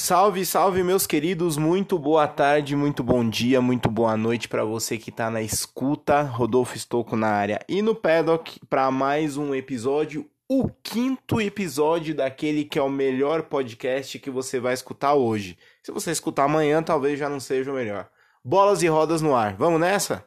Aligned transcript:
Salve, 0.00 0.46
salve, 0.46 0.84
meus 0.84 1.08
queridos. 1.08 1.56
Muito 1.56 1.98
boa 1.98 2.26
tarde, 2.28 2.76
muito 2.76 3.02
bom 3.02 3.28
dia, 3.28 3.60
muito 3.60 3.90
boa 3.90 4.16
noite 4.16 4.48
para 4.48 4.64
você 4.64 4.96
que 4.96 5.10
está 5.10 5.28
na 5.28 5.42
escuta. 5.42 6.22
Rodolfo 6.22 6.76
Estocco 6.76 7.16
na 7.16 7.26
área 7.26 7.58
e 7.68 7.82
no 7.82 7.96
paddock 7.96 8.60
para 8.70 8.92
mais 8.92 9.36
um 9.36 9.52
episódio, 9.52 10.24
o 10.48 10.70
quinto 10.84 11.40
episódio 11.40 12.14
daquele 12.14 12.64
que 12.64 12.78
é 12.78 12.82
o 12.82 12.88
melhor 12.88 13.42
podcast 13.42 14.20
que 14.20 14.30
você 14.30 14.60
vai 14.60 14.72
escutar 14.72 15.14
hoje. 15.14 15.58
Se 15.82 15.90
você 15.90 16.12
escutar 16.12 16.44
amanhã, 16.44 16.80
talvez 16.80 17.18
já 17.18 17.28
não 17.28 17.40
seja 17.40 17.72
o 17.72 17.74
melhor. 17.74 18.08
Bolas 18.42 18.84
e 18.84 18.86
rodas 18.86 19.20
no 19.20 19.34
ar. 19.34 19.56
Vamos 19.56 19.80
nessa? 19.80 20.24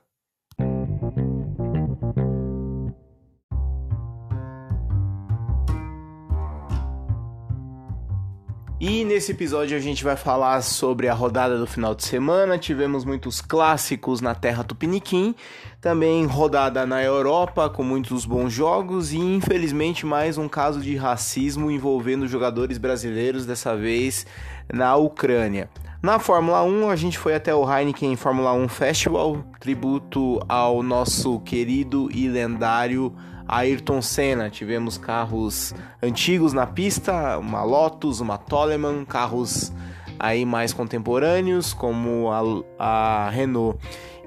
Nesse 9.13 9.33
episódio 9.33 9.75
a 9.75 9.79
gente 9.79 10.05
vai 10.05 10.15
falar 10.15 10.61
sobre 10.61 11.09
a 11.09 11.13
rodada 11.13 11.57
do 11.57 11.67
final 11.67 11.93
de 11.93 12.05
semana. 12.05 12.57
Tivemos 12.57 13.03
muitos 13.03 13.41
clássicos 13.41 14.21
na 14.21 14.33
terra 14.33 14.63
tupiniquim, 14.63 15.35
também 15.81 16.25
rodada 16.25 16.85
na 16.85 17.03
Europa 17.03 17.69
com 17.69 17.83
muitos 17.83 18.25
bons 18.25 18.53
jogos 18.53 19.11
e 19.11 19.17
infelizmente 19.17 20.05
mais 20.05 20.37
um 20.37 20.47
caso 20.47 20.79
de 20.79 20.95
racismo 20.95 21.69
envolvendo 21.69 22.25
jogadores 22.25 22.77
brasileiros, 22.77 23.45
dessa 23.45 23.75
vez 23.75 24.25
na 24.71 24.95
Ucrânia. 24.95 25.69
Na 26.01 26.17
Fórmula 26.17 26.63
1, 26.63 26.89
a 26.89 26.95
gente 26.95 27.17
foi 27.19 27.35
até 27.35 27.53
o 27.53 27.69
Heineken 27.69 28.15
Fórmula 28.15 28.53
1 28.53 28.69
Festival, 28.69 29.43
tributo 29.59 30.39
ao 30.47 30.81
nosso 30.81 31.37
querido 31.41 32.09
e 32.13 32.29
lendário 32.29 33.13
Ayrton 33.47 34.01
Senna. 34.01 34.49
Tivemos 34.49 34.97
carros 34.97 35.73
antigos 36.01 36.53
na 36.53 36.65
pista, 36.65 37.37
uma 37.37 37.63
Lotus, 37.63 38.19
uma 38.19 38.37
Toleman, 38.37 39.05
carros 39.05 39.71
aí 40.19 40.45
mais 40.45 40.71
contemporâneos 40.71 41.73
como 41.73 42.29
a, 42.31 43.25
a 43.25 43.29
Renault 43.29 43.79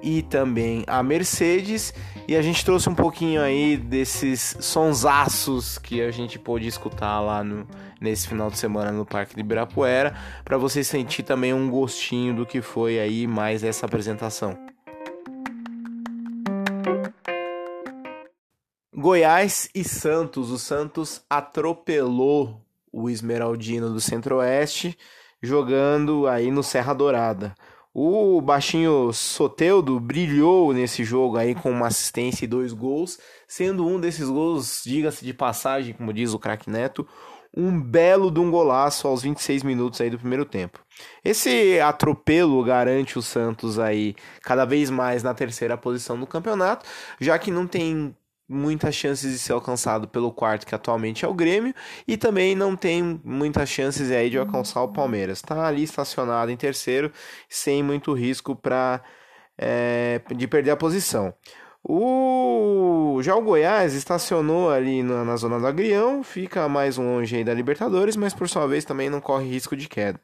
e 0.03 0.23
também 0.23 0.85
a 0.87 1.03
Mercedes. 1.03 1.95
E 2.29 2.37
a 2.37 2.43
gente 2.43 2.65
trouxe 2.65 2.89
um 2.89 2.95
pouquinho 2.95 3.41
aí 3.41 3.77
desses 3.77 4.57
sonsaços 4.61 5.79
que 5.79 6.01
a 6.03 6.11
gente 6.11 6.39
pôde 6.39 6.67
escutar 6.67 7.21
lá 7.21 7.45
no, 7.45 7.67
nesse 8.01 8.29
final 8.29 8.51
de 8.51 8.59
semana 8.59 8.93
no 8.93 9.05
Parque 9.05 9.35
de 9.35 9.41
Ibirapuera, 9.41 10.15
para 10.45 10.59
você 10.59 10.85
sentir 10.85 11.23
também 11.23 11.53
um 11.55 11.71
gostinho 11.71 12.35
do 12.35 12.47
que 12.47 12.61
foi 12.61 12.99
aí 12.99 13.27
mais 13.27 13.65
essa 13.65 13.87
apresentação. 13.87 14.74
Goiás 19.05 19.69
e 19.75 19.85
Santos. 19.85 20.51
O 20.51 20.57
Santos 20.57 21.21
atropelou 21.29 22.59
o 22.91 23.11
Esmeraldino 23.11 23.91
do 23.91 24.01
Centro-Oeste, 24.01 24.97
jogando 25.43 26.27
aí 26.27 26.51
no 26.51 26.63
Serra 26.63 26.95
Dourada. 26.95 27.55
O 27.93 28.41
baixinho 28.41 29.13
Soteudo 29.13 30.01
brilhou 30.01 30.73
nesse 30.73 31.05
jogo 31.05 31.37
aí 31.37 31.55
com 31.55 31.71
uma 31.71 31.89
assistência 31.89 32.47
e 32.47 32.49
dois 32.49 32.73
gols, 32.73 33.19
sendo 33.47 33.87
um 33.87 34.01
desses 34.01 34.27
gols, 34.27 34.81
diga-se 34.83 35.23
de 35.23 35.35
passagem, 35.35 35.93
como 35.93 36.11
diz 36.11 36.33
o 36.33 36.39
craque 36.39 36.71
Neto, 36.71 37.07
um 37.55 37.79
belo 37.79 38.31
de 38.31 38.41
um 38.41 38.51
golaço 38.51 39.07
aos 39.07 39.21
26 39.21 39.65
minutos 39.65 40.01
aí 40.01 40.09
do 40.09 40.19
primeiro 40.19 40.47
tempo. 40.47 40.81
Esse 41.23 41.79
atropelo 41.79 42.65
garante 42.65 43.19
o 43.19 43.23
Santos 43.23 43.79
aí 43.79 44.17
cada 44.41 44.65
vez 44.65 44.89
mais 44.89 45.23
na 45.23 45.35
terceira 45.35 45.77
posição 45.77 46.19
do 46.19 46.27
campeonato, 46.27 46.87
já 47.21 47.39
que 47.39 47.51
não 47.51 47.67
tem 47.67 48.17
muitas 48.49 48.95
chances 48.95 49.33
de 49.33 49.39
ser 49.39 49.53
alcançado 49.53 50.09
pelo 50.09 50.33
quarto, 50.33 50.67
que 50.67 50.75
atualmente 50.75 51.25
é 51.25 51.29
o 51.29 51.35
Grêmio, 51.35 51.75
e 52.07 52.17
também 52.17 52.55
não 52.55 52.77
tem 52.77 53.21
muitas 53.25 53.69
chances 53.69 54.11
aí 54.11 54.31
de 54.31 54.39
alcançar 54.39 54.83
o 54.83 54.93
Palmeiras. 54.93 55.39
Está 55.39 55.67
ali 55.67 55.83
estacionado 55.83 56.51
em 56.51 56.57
terceiro, 56.57 57.13
sem 57.49 57.83
muito 57.83 58.13
risco 58.13 58.55
para 58.55 59.03
é, 59.59 60.21
de 60.37 60.47
perder 60.47 60.73
a 60.73 60.77
posição. 60.77 61.35
O 61.87 63.21
já 63.23 63.37
o 63.37 63.43
Goiás 63.43 63.95
estacionou 63.95 64.71
ali 64.71 65.03
na, 65.03 65.25
na 65.25 65.37
zona 65.37 65.61
do 65.61 65.67
Agrião, 65.67 66.23
fica 66.23 66.69
mais 66.69 66.97
longe 66.97 67.45
da 67.45 67.53
Libertadores, 67.53 68.17
mas 68.17 68.35
por 68.35 68.49
sua 68.49 68.67
vez 68.67 68.85
também 68.85 69.11
não 69.11 69.21
corre 69.21 69.49
risco 69.49 69.77
de 69.77 69.89
queda. 69.89 70.21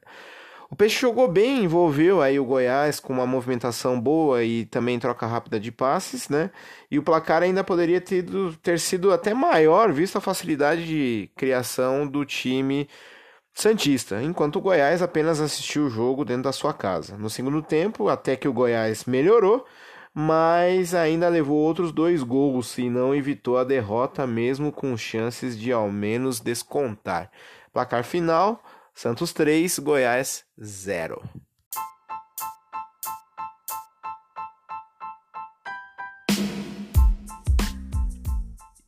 O 0.70 0.76
Peixe 0.76 1.00
jogou 1.00 1.26
bem, 1.26 1.64
envolveu 1.64 2.22
aí 2.22 2.38
o 2.38 2.44
Goiás 2.44 3.00
com 3.00 3.12
uma 3.12 3.26
movimentação 3.26 4.00
boa 4.00 4.44
e 4.44 4.64
também 4.66 5.00
troca 5.00 5.26
rápida 5.26 5.58
de 5.58 5.72
passes, 5.72 6.28
né? 6.28 6.50
E 6.88 6.96
o 6.96 7.02
placar 7.02 7.42
ainda 7.42 7.64
poderia 7.64 8.00
ter, 8.00 8.24
ter 8.62 8.78
sido 8.78 9.12
até 9.12 9.34
maior, 9.34 9.92
visto 9.92 10.16
a 10.16 10.20
facilidade 10.20 10.86
de 10.86 11.28
criação 11.36 12.06
do 12.06 12.24
time 12.24 12.88
Santista, 13.52 14.22
enquanto 14.22 14.56
o 14.56 14.60
Goiás 14.60 15.02
apenas 15.02 15.40
assistiu 15.40 15.86
o 15.86 15.90
jogo 15.90 16.24
dentro 16.24 16.44
da 16.44 16.52
sua 16.52 16.72
casa. 16.72 17.16
No 17.18 17.28
segundo 17.28 17.60
tempo, 17.62 18.08
até 18.08 18.36
que 18.36 18.48
o 18.48 18.52
Goiás 18.52 19.04
melhorou, 19.04 19.66
mas 20.14 20.94
ainda 20.94 21.28
levou 21.28 21.58
outros 21.58 21.92
dois 21.92 22.22
gols 22.22 22.78
e 22.78 22.88
não 22.88 23.14
evitou 23.14 23.58
a 23.58 23.64
derrota, 23.64 24.26
mesmo 24.26 24.70
com 24.72 24.96
chances 24.96 25.58
de 25.58 25.72
ao 25.72 25.90
menos 25.90 26.40
descontar. 26.40 27.30
Placar 27.72 28.04
final: 28.04 28.62
Santos 29.02 29.32
3, 29.32 29.78
Goiás 29.78 30.44
0. 30.62 31.22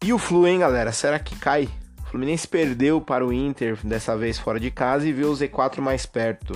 E 0.05 0.13
o 0.13 0.19
Flu, 0.19 0.47
hein, 0.47 0.59
galera? 0.59 0.93
Será 0.93 1.19
que 1.19 1.35
cai? 1.37 1.67
O 2.03 2.11
Fluminense 2.11 2.47
perdeu 2.47 3.01
para 3.01 3.25
o 3.25 3.33
Inter, 3.33 3.79
dessa 3.83 4.15
vez 4.15 4.39
fora 4.39 4.61
de 4.61 4.71
casa, 4.71 5.09
e 5.09 5.15
viu 5.15 5.31
o 5.31 5.35
Z4 5.35 5.79
mais 5.79 6.05
perto. 6.05 6.53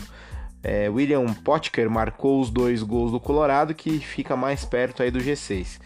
É, 0.63 0.91
William 0.91 1.25
Potker 1.33 1.89
marcou 1.89 2.43
os 2.43 2.51
dois 2.51 2.83
gols 2.83 3.11
do 3.11 3.19
Colorado, 3.19 3.75
que 3.75 3.99
fica 4.01 4.37
mais 4.37 4.67
perto 4.67 5.03
aí 5.03 5.11
do 5.11 5.19
G6. 5.19 5.81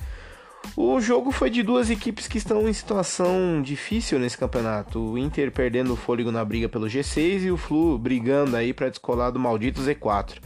O 0.77 1.01
jogo 1.01 1.31
foi 1.31 1.51
de 1.51 1.63
duas 1.63 1.91
equipes 1.91 2.29
que 2.29 2.39
estão 2.39 2.69
em 2.69 2.73
situação 2.73 3.61
difícil 3.63 4.19
nesse 4.19 4.39
campeonato. 4.39 5.01
O 5.01 5.19
Inter 5.19 5.51
perdendo 5.51 5.93
o 5.93 5.97
fôlego 5.97 6.31
na 6.31 6.45
briga 6.45 6.69
pelo 6.69 6.87
G6 6.87 7.43
e 7.43 7.51
o 7.51 7.57
Flu 7.57 7.99
brigando 7.99 8.57
aí 8.57 8.73
para 8.73 8.89
descolar 8.89 9.31
do 9.31 9.39
maldito 9.39 9.83
Z4. 9.83 10.39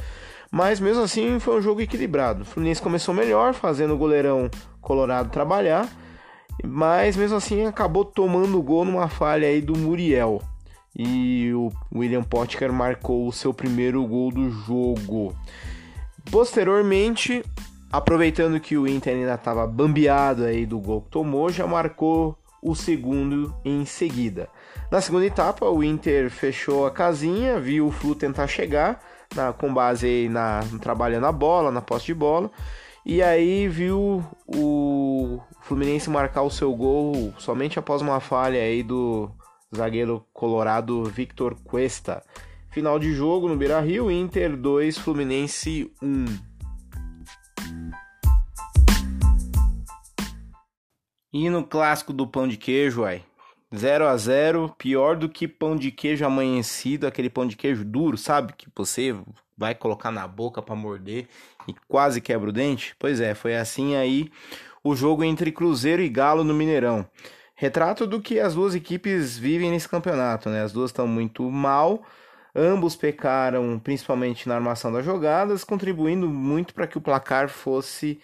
Mas 0.51 0.81
mesmo 0.81 1.03
assim 1.03 1.39
foi 1.39 1.59
um 1.59 1.63
jogo 1.63 1.81
equilibrado. 1.81 2.43
O 2.43 2.45
Fluminense 2.45 2.81
começou 2.81 3.13
melhor, 3.13 3.55
fazendo 3.55 3.95
o 3.95 3.99
goleirão 3.99 4.51
colorado 4.81 5.31
trabalhar, 5.31 5.89
mas 6.65 7.17
mesmo 7.17 7.37
assim 7.37 7.67
acabou 7.67 8.05
tomando 8.05 8.59
o 8.59 8.63
gol 8.63 8.85
numa 8.85 9.09
falha 9.09 9.49
aí 9.49 9.61
do 9.61 9.77
Muriel. 9.77 10.41
E 10.97 11.53
o 11.53 11.73
William 11.93 12.23
Potker 12.23 12.73
marcou 12.73 13.27
o 13.27 13.33
seu 13.33 13.53
primeiro 13.53 14.07
gol 14.07 14.31
do 14.31 14.49
jogo. 14.49 15.35
Posteriormente, 16.31 17.45
Aproveitando 17.95 18.59
que 18.59 18.77
o 18.77 18.89
Inter 18.89 19.15
ainda 19.15 19.35
estava 19.35 19.65
bambeado 19.69 20.45
aí 20.45 20.67
do 20.67 20.81
gol 20.81 21.03
que 21.03 21.11
tomou, 21.11 21.49
já 21.49 21.65
marcou 21.65 22.37
o 22.61 22.75
segundo 22.75 23.55
em 23.65 23.85
seguida. 23.85 24.49
Na 24.91 25.01
segunda 25.01 25.25
etapa, 25.25 25.71
o 25.71 25.81
Inter 25.81 26.29
fechou 26.29 26.89
a 26.89 26.91
casinha, 26.91 27.61
viu 27.61 27.87
o 27.87 27.93
Flu 27.93 28.17
tentar 28.17 28.49
chegar, 28.49 29.01
na, 29.33 29.53
com 29.53 29.73
base 29.73 30.09
aí 30.09 30.29
na, 30.29 30.65
no 30.73 30.81
trabalho 30.81 31.21
na 31.21 31.31
bola, 31.31 31.71
na 31.71 31.81
posse 31.81 32.07
de 32.07 32.15
bola, 32.15 32.51
e 33.07 33.23
aí 33.23 33.69
viu 33.69 34.25
o 34.45 35.39
Fluminense 35.61 36.11
marcar 36.11 36.43
o 36.43 36.51
seu 36.51 36.75
gol 36.75 37.33
somente 37.39 37.79
após 37.79 38.03
uma 38.03 38.19
falha 38.19 38.61
aí 38.61 38.83
do 38.83 39.31
zagueiro 39.73 40.27
colorado 40.33 41.05
Victor 41.05 41.55
Cuesta. 41.63 42.25
Final 42.73 42.99
de 42.99 43.15
jogo 43.15 43.47
no 43.47 43.57
Beira-Rio, 43.57 44.11
Inter 44.11 44.57
2, 44.57 44.99
Fluminense 44.99 45.93
1. 46.03 46.54
E 51.35 51.51
no 51.51 51.65
clássico 51.65 52.13
do 52.13 52.29
pão 52.29 52.47
de 52.47 52.57
queijo, 52.57 53.03
uai. 53.03 53.25
0 53.75 54.07
a 54.07 54.17
0 54.17 54.73
pior 54.79 55.17
do 55.17 55.29
que 55.29 55.49
pão 55.49 55.75
de 55.75 55.91
queijo 55.91 56.25
amanhecido, 56.25 57.09
aquele 57.09 57.29
pão 57.29 57.45
de 57.45 57.57
queijo 57.57 57.85
duro, 57.85 58.17
sabe? 58.17 58.53
Que 58.53 58.69
você 58.73 59.13
vai 59.59 59.75
colocar 59.75 60.13
na 60.13 60.29
boca 60.29 60.63
para 60.63 60.77
morder 60.77 61.27
e 61.67 61.75
quase 61.89 62.21
quebra 62.21 62.51
o 62.51 62.53
dente. 62.53 62.95
Pois 63.01 63.21
é, 63.21 63.35
foi 63.35 63.57
assim 63.57 63.97
aí 63.97 64.31
o 64.85 64.95
jogo 64.95 65.25
entre 65.25 65.51
Cruzeiro 65.51 66.01
e 66.01 66.09
Galo 66.09 66.45
no 66.45 66.55
Mineirão. 66.55 67.05
Retrato 67.57 68.07
do 68.07 68.21
que 68.21 68.39
as 68.39 68.55
duas 68.55 68.77
equipes 68.77 69.37
vivem 69.37 69.73
nesse 69.73 69.89
campeonato, 69.89 70.49
né? 70.49 70.63
As 70.63 70.73
duas 70.73 70.91
estão 70.91 71.09
muito 71.09 71.51
mal, 71.51 72.05
ambos 72.55 72.95
pecaram 72.95 73.77
principalmente 73.81 74.49
na 74.49 74.55
armação 74.55 74.93
das 74.93 75.05
jogadas, 75.05 75.65
contribuindo 75.65 76.29
muito 76.29 76.73
para 76.73 76.87
que 76.87 76.97
o 76.97 77.01
placar 77.01 77.49
fosse 77.49 78.21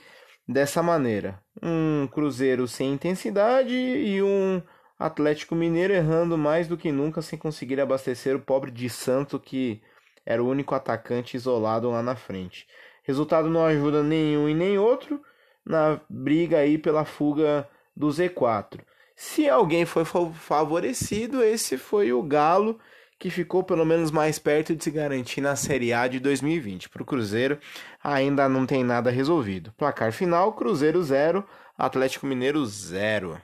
dessa 0.51 0.83
maneira: 0.83 1.41
um 1.63 2.09
Cruzeiro 2.09 2.67
sem 2.67 2.93
intensidade 2.93 3.75
e 3.75 4.23
um 4.23 4.61
Atlético 4.99 5.55
Mineiro 5.55 5.95
errando 5.95 6.37
mais 6.37 6.67
do 6.67 6.77
que 6.77 6.91
nunca 6.93 7.23
sem 7.23 7.39
conseguir 7.39 7.81
abastecer 7.81 8.37
o 8.37 8.41
pobre 8.41 8.71
de 8.71 8.91
Santo 8.91 9.39
que 9.39 9.81
era 10.27 10.43
o 10.43 10.49
único 10.49 10.75
atacante 10.75 11.37
isolado 11.37 11.91
lá 11.91 12.03
na 12.03 12.17
frente. 12.17 12.67
Resultado 13.05 13.49
não 13.49 13.65
ajuda 13.65 14.03
nenhum 14.03 14.49
e 14.49 14.55
nem 14.55 14.77
outro 14.77 15.23
na 15.65 16.01
briga 16.09 16.59
aí 16.59 16.77
pela 16.77 17.05
fuga 17.05 17.69
do 17.97 18.09
Z4. 18.09 18.81
Se 19.17 19.49
alguém 19.49 19.85
foi 19.85 20.05
favorecido, 20.05 21.43
esse 21.43 21.77
foi 21.79 22.13
o 22.13 22.23
Galo 22.23 22.79
que 23.21 23.29
ficou 23.29 23.63
pelo 23.63 23.85
menos 23.85 24.11
mais 24.11 24.39
perto 24.39 24.75
de 24.75 24.83
se 24.83 24.91
garantir 24.91 25.43
na 25.43 25.55
Série 25.55 25.93
A 25.93 26.09
de 26.09 26.19
2020. 26.19 26.89
Para 26.89 27.03
o 27.03 27.05
Cruzeiro, 27.05 27.59
ainda 28.03 28.49
não 28.49 28.65
tem 28.65 28.83
nada 28.83 29.11
resolvido. 29.11 29.73
Placar 29.77 30.11
final: 30.11 30.55
Cruzeiro 30.55 31.03
0, 31.03 31.45
Atlético 31.77 32.27
Mineiro 32.27 32.65
0. 32.65 33.39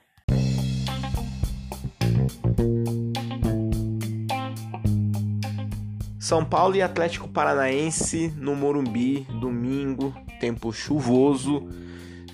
São 6.19 6.43
Paulo 6.43 6.75
e 6.75 6.83
Atlético 6.83 7.29
Paranaense 7.29 8.33
no 8.37 8.57
Morumbi, 8.57 9.27
domingo, 9.39 10.13
tempo 10.41 10.73
chuvoso, 10.73 11.69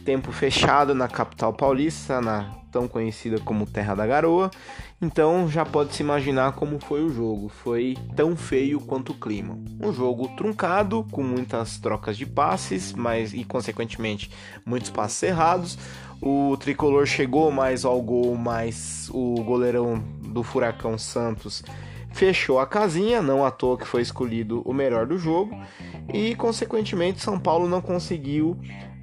tempo 0.04 0.30
fechado 0.30 0.94
na 0.94 1.08
capital 1.08 1.52
paulista, 1.52 2.20
na 2.20 2.61
tão 2.72 2.88
conhecida 2.88 3.38
como 3.38 3.66
Terra 3.66 3.94
da 3.94 4.06
Garoa. 4.06 4.50
Então 5.00 5.48
já 5.48 5.64
pode 5.64 5.94
se 5.94 6.02
imaginar 6.02 6.52
como 6.52 6.80
foi 6.80 7.04
o 7.04 7.12
jogo. 7.12 7.48
Foi 7.48 7.96
tão 8.16 8.34
feio 8.34 8.80
quanto 8.80 9.12
o 9.12 9.14
clima. 9.14 9.58
Um 9.80 9.92
jogo 9.92 10.28
truncado, 10.36 11.06
com 11.12 11.22
muitas 11.22 11.78
trocas 11.78 12.16
de 12.16 12.24
passes, 12.24 12.92
mas 12.92 13.34
e 13.34 13.44
consequentemente 13.44 14.30
muitos 14.64 14.90
passes 14.90 15.22
errados. 15.22 15.78
O 16.20 16.56
tricolor 16.56 17.04
chegou 17.04 17.50
mais 17.50 17.84
ao 17.84 18.00
gol, 18.00 18.36
mas 18.36 19.10
o 19.12 19.34
goleirão 19.42 20.02
do 20.22 20.42
Furacão 20.42 20.96
Santos 20.96 21.62
fechou 22.12 22.58
a 22.60 22.66
casinha, 22.66 23.20
não 23.20 23.44
à 23.44 23.50
toa 23.50 23.76
que 23.76 23.86
foi 23.86 24.02
escolhido 24.02 24.62
o 24.64 24.72
melhor 24.72 25.06
do 25.06 25.18
jogo, 25.18 25.56
e 26.12 26.34
consequentemente 26.34 27.22
São 27.22 27.38
Paulo 27.38 27.68
não 27.68 27.80
conseguiu 27.80 28.56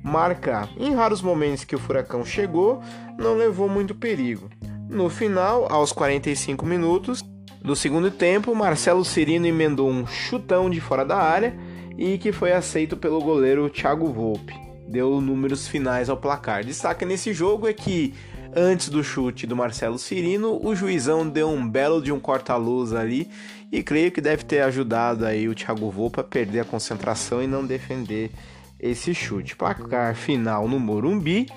marcar. 0.03 0.69
Em 0.77 0.93
raros 0.93 1.21
momentos 1.21 1.63
que 1.63 1.75
o 1.75 1.79
Furacão 1.79 2.25
chegou, 2.25 2.81
não 3.17 3.35
levou 3.35 3.67
muito 3.67 3.95
perigo. 3.95 4.49
No 4.89 5.09
final, 5.09 5.71
aos 5.71 5.91
45 5.91 6.65
minutos 6.65 7.23
do 7.61 7.75
segundo 7.75 8.09
tempo, 8.09 8.55
Marcelo 8.55 9.05
Cirino 9.05 9.45
emendou 9.45 9.89
um 9.89 10.07
chutão 10.07 10.69
de 10.69 10.79
fora 10.79 11.05
da 11.05 11.17
área 11.17 11.55
e 11.97 12.17
que 12.17 12.31
foi 12.31 12.51
aceito 12.51 12.97
pelo 12.97 13.21
goleiro 13.21 13.69
Thiago 13.69 14.11
Volpe. 14.11 14.53
Deu 14.87 15.21
números 15.21 15.67
finais 15.67 16.09
ao 16.09 16.17
placar. 16.17 16.63
Destaque 16.63 17.05
nesse 17.05 17.33
jogo 17.33 17.67
é 17.67 17.73
que 17.73 18.13
Antes 18.55 18.89
do 18.89 19.03
chute 19.03 19.45
do 19.45 19.55
Marcelo 19.55 19.99
Cirino, 19.99 20.59
o 20.65 20.75
juizão 20.75 21.27
deu 21.27 21.49
um 21.49 21.69
belo 21.69 22.01
de 22.01 22.11
um 22.11 22.19
corta-luz 22.19 22.93
ali 22.93 23.29
e 23.71 23.83
creio 23.83 24.11
que 24.11 24.19
deve 24.19 24.43
ter 24.43 24.61
ajudado 24.61 25.23
aí 25.23 25.47
o 25.47 25.53
Thiago 25.53 25.91
Volpa 25.91 26.21
a 26.21 26.23
perder 26.23 26.61
a 26.61 26.65
concentração 26.65 27.43
e 27.43 27.47
não 27.47 27.63
defender 27.63 28.31
esse 28.79 29.13
chute. 29.13 29.55
Placar 29.55 30.15
final 30.15 30.67
no 30.67 30.79
Morumbi, 30.79 31.47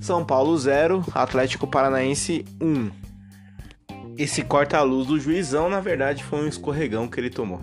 São 0.00 0.24
Paulo 0.24 0.56
0, 0.56 1.04
Atlético 1.14 1.66
Paranaense 1.66 2.44
1. 2.60 2.90
Esse 4.16 4.42
corta-luz 4.42 5.06
do 5.06 5.18
juizão, 5.18 5.68
na 5.68 5.80
verdade, 5.80 6.22
foi 6.22 6.44
um 6.44 6.48
escorregão 6.48 7.08
que 7.08 7.18
ele 7.18 7.30
tomou. 7.30 7.60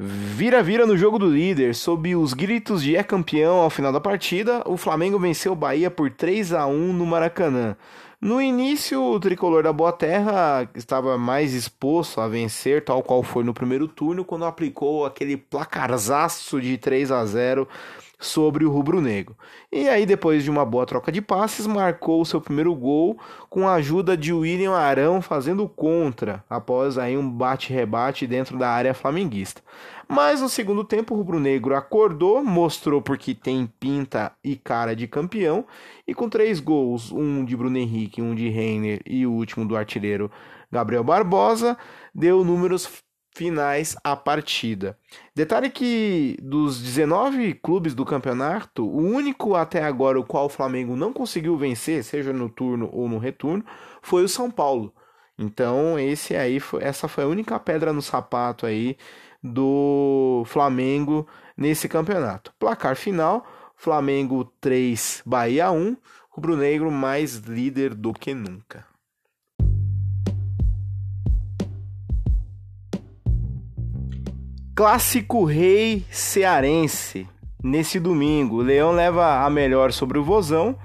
Vira-vira 0.00 0.86
no 0.86 0.96
jogo 0.96 1.18
do 1.18 1.28
líder, 1.28 1.74
sob 1.74 2.14
os 2.14 2.32
gritos 2.32 2.82
de 2.84 2.94
é 2.94 3.02
campeão 3.02 3.56
ao 3.56 3.68
final 3.68 3.92
da 3.92 4.00
partida, 4.00 4.62
o 4.66 4.76
Flamengo 4.76 5.18
venceu 5.18 5.50
o 5.50 5.56
Bahia 5.56 5.90
por 5.90 6.12
3 6.12 6.52
a 6.52 6.64
1 6.64 6.92
no 6.92 7.04
Maracanã. 7.04 7.76
No 8.20 8.42
início, 8.42 9.00
o 9.00 9.20
tricolor 9.20 9.62
da 9.62 9.72
Boa 9.72 9.92
Terra 9.92 10.68
estava 10.74 11.16
mais 11.16 11.54
exposto 11.54 12.20
a 12.20 12.26
vencer, 12.26 12.84
tal 12.84 13.00
qual 13.00 13.22
foi 13.22 13.44
no 13.44 13.54
primeiro 13.54 13.86
turno, 13.86 14.24
quando 14.24 14.44
aplicou 14.44 15.06
aquele 15.06 15.36
placarzaço 15.36 16.60
de 16.60 16.76
3 16.76 17.12
a 17.12 17.24
0 17.24 17.68
sobre 18.18 18.64
o 18.64 18.70
rubro-negro. 18.70 19.36
E 19.70 19.88
aí, 19.88 20.04
depois 20.04 20.42
de 20.42 20.50
uma 20.50 20.64
boa 20.64 20.84
troca 20.84 21.12
de 21.12 21.22
passes, 21.22 21.66
marcou 21.66 22.20
o 22.20 22.26
seu 22.26 22.40
primeiro 22.40 22.74
gol 22.74 23.18
com 23.48 23.68
a 23.68 23.74
ajuda 23.74 24.16
de 24.16 24.32
William 24.32 24.72
Arão 24.72 25.22
fazendo 25.22 25.68
contra, 25.68 26.44
após 26.50 26.98
aí 26.98 27.16
um 27.16 27.30
bate-rebate 27.30 28.26
dentro 28.26 28.58
da 28.58 28.68
área 28.68 28.92
flamenguista. 28.92 29.62
Mas 30.08 30.40
no 30.40 30.48
segundo 30.48 30.82
tempo, 30.82 31.14
o 31.14 31.18
rubro-negro 31.18 31.76
acordou, 31.76 32.42
mostrou 32.42 33.00
porque 33.00 33.34
tem 33.34 33.70
pinta 33.78 34.32
e 34.42 34.56
cara 34.56 34.96
de 34.96 35.06
campeão, 35.06 35.64
e 36.06 36.14
com 36.14 36.28
três 36.28 36.58
gols, 36.58 37.12
um 37.12 37.44
de 37.44 37.56
Bruno 37.56 37.78
Henrique, 37.78 38.22
um 38.22 38.34
de 38.34 38.48
Reiner 38.48 39.00
e 39.06 39.26
o 39.26 39.32
último 39.32 39.66
do 39.66 39.76
artilheiro 39.76 40.30
Gabriel 40.72 41.04
Barbosa, 41.04 41.76
deu 42.14 42.44
números 42.44 42.88
finais 43.38 43.96
à 44.02 44.16
partida. 44.16 44.98
Detalhe 45.32 45.70
que 45.70 46.36
dos 46.42 46.82
19 46.82 47.54
clubes 47.54 47.94
do 47.94 48.04
campeonato, 48.04 48.84
o 48.84 48.98
único 48.98 49.54
até 49.54 49.84
agora 49.84 50.18
o 50.18 50.24
qual 50.24 50.46
o 50.46 50.48
Flamengo 50.48 50.96
não 50.96 51.12
conseguiu 51.12 51.56
vencer, 51.56 52.02
seja 52.02 52.32
no 52.32 52.48
turno 52.48 52.90
ou 52.92 53.08
no 53.08 53.16
retorno, 53.16 53.64
foi 54.02 54.24
o 54.24 54.28
São 54.28 54.50
Paulo. 54.50 54.92
Então, 55.38 55.96
esse 55.96 56.34
aí 56.34 56.58
essa 56.80 57.06
foi 57.06 57.22
a 57.22 57.28
única 57.28 57.60
pedra 57.60 57.92
no 57.92 58.02
sapato 58.02 58.66
aí 58.66 58.96
do 59.40 60.42
Flamengo 60.46 61.24
nesse 61.56 61.88
campeonato. 61.88 62.52
Placar 62.58 62.96
final: 62.96 63.46
Flamengo 63.76 64.46
3, 64.60 65.22
Bahia 65.24 65.70
1. 65.70 65.96
Rubro-Negro 66.30 66.90
mais 66.90 67.36
líder 67.36 67.94
do 67.94 68.12
que 68.12 68.34
nunca. 68.34 68.84
Clássico 74.78 75.44
Rei 75.44 76.06
Cearense. 76.08 77.26
Nesse 77.60 77.98
domingo, 77.98 78.58
o 78.58 78.62
Leão 78.62 78.92
leva 78.92 79.44
a 79.44 79.50
melhor 79.50 79.90
sobre 79.90 80.20
o 80.20 80.22
Vozão 80.22 80.76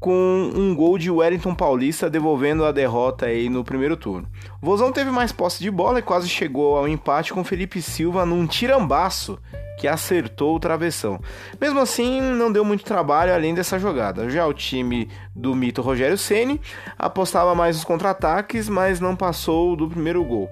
com 0.00 0.50
um 0.56 0.74
gol 0.74 0.98
de 0.98 1.08
Wellington 1.08 1.54
Paulista 1.54 2.10
devolvendo 2.10 2.64
a 2.64 2.72
derrota 2.72 3.26
aí 3.26 3.48
no 3.48 3.62
primeiro 3.62 3.96
turno. 3.96 4.28
O 4.60 4.66
Vozão 4.66 4.90
teve 4.90 5.12
mais 5.12 5.30
posse 5.30 5.62
de 5.62 5.70
bola 5.70 6.00
e 6.00 6.02
quase 6.02 6.28
chegou 6.28 6.76
ao 6.76 6.88
empate 6.88 7.32
com 7.32 7.44
Felipe 7.44 7.80
Silva 7.80 8.26
num 8.26 8.44
tirambaço 8.44 9.38
que 9.78 9.86
acertou 9.86 10.56
o 10.56 10.60
travessão. 10.60 11.20
Mesmo 11.60 11.78
assim, 11.78 12.20
não 12.20 12.50
deu 12.50 12.64
muito 12.64 12.82
trabalho 12.82 13.32
além 13.32 13.54
dessa 13.54 13.78
jogada. 13.78 14.28
Já 14.28 14.48
o 14.48 14.52
time 14.52 15.08
do 15.32 15.54
mito 15.54 15.80
Rogério 15.80 16.18
Ceni 16.18 16.60
apostava 16.98 17.54
mais 17.54 17.76
nos 17.76 17.84
contra-ataques, 17.84 18.68
mas 18.68 18.98
não 18.98 19.14
passou 19.14 19.76
do 19.76 19.88
primeiro 19.88 20.24
gol. 20.24 20.50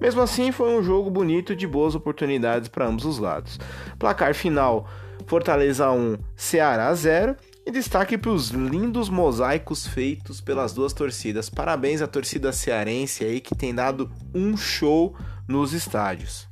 Mesmo 0.00 0.20
assim, 0.20 0.52
foi 0.52 0.70
um 0.76 0.82
jogo 0.82 1.10
bonito 1.10 1.54
de 1.56 1.66
boas 1.66 1.94
oportunidades 1.94 2.68
para 2.68 2.86
ambos 2.86 3.04
os 3.04 3.18
lados. 3.18 3.58
Placar 3.98 4.34
final: 4.34 4.88
Fortaleza 5.26 5.90
1, 5.90 6.16
Ceará 6.36 6.94
0 6.94 7.36
e 7.66 7.70
destaque 7.70 8.16
para 8.16 8.30
os 8.30 8.48
lindos 8.48 9.10
mosaicos 9.10 9.86
feitos 9.86 10.40
pelas 10.40 10.72
duas 10.72 10.94
torcidas. 10.94 11.50
Parabéns 11.50 12.00
à 12.00 12.06
torcida 12.06 12.50
cearense 12.50 13.24
aí 13.24 13.40
que 13.40 13.54
tem 13.54 13.74
dado 13.74 14.10
um 14.34 14.56
show 14.56 15.14
nos 15.46 15.74
estádios. 15.74 16.47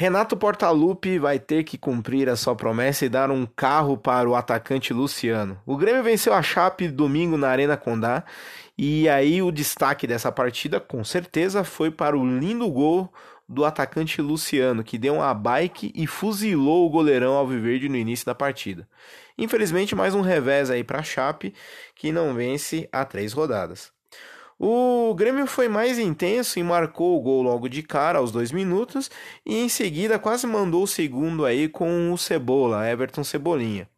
Renato 0.00 0.36
Portaluppi 0.36 1.18
vai 1.18 1.40
ter 1.40 1.64
que 1.64 1.76
cumprir 1.76 2.28
a 2.28 2.36
sua 2.36 2.54
promessa 2.54 3.04
e 3.04 3.08
dar 3.08 3.32
um 3.32 3.44
carro 3.44 3.98
para 3.98 4.30
o 4.30 4.36
atacante 4.36 4.92
Luciano. 4.92 5.60
O 5.66 5.76
Grêmio 5.76 6.04
venceu 6.04 6.32
a 6.32 6.40
Chape 6.40 6.86
domingo 6.86 7.36
na 7.36 7.48
Arena 7.48 7.76
Condá 7.76 8.22
e 8.78 9.08
aí 9.08 9.42
o 9.42 9.50
destaque 9.50 10.06
dessa 10.06 10.30
partida, 10.30 10.78
com 10.78 11.02
certeza, 11.02 11.64
foi 11.64 11.90
para 11.90 12.16
o 12.16 12.24
lindo 12.24 12.70
gol 12.70 13.12
do 13.48 13.64
atacante 13.64 14.22
Luciano, 14.22 14.84
que 14.84 14.98
deu 14.98 15.14
uma 15.14 15.34
bike 15.34 15.90
e 15.92 16.06
fuzilou 16.06 16.86
o 16.86 16.90
goleirão 16.90 17.34
Alviverde 17.34 17.88
no 17.88 17.96
início 17.96 18.24
da 18.24 18.36
partida. 18.36 18.88
Infelizmente, 19.36 19.96
mais 19.96 20.14
um 20.14 20.20
revés 20.20 20.70
aí 20.70 20.84
para 20.84 21.00
a 21.00 21.02
Chape, 21.02 21.52
que 21.96 22.12
não 22.12 22.34
vence 22.34 22.88
há 22.92 23.04
três 23.04 23.32
rodadas. 23.32 23.97
O 24.58 25.14
Grêmio 25.14 25.46
foi 25.46 25.68
mais 25.68 25.98
intenso 25.98 26.58
e 26.58 26.62
marcou 26.62 27.16
o 27.16 27.20
gol 27.20 27.42
logo 27.42 27.68
de 27.68 27.82
cara, 27.82 28.18
aos 28.18 28.32
dois 28.32 28.50
minutos, 28.50 29.10
e 29.46 29.56
em 29.56 29.68
seguida 29.68 30.18
quase 30.18 30.46
mandou 30.46 30.82
o 30.82 30.86
segundo 30.86 31.44
aí 31.44 31.68
com 31.68 32.12
o 32.12 32.18
Cebola, 32.18 32.88
Everton 32.90 33.22
Cebolinha. 33.22 33.88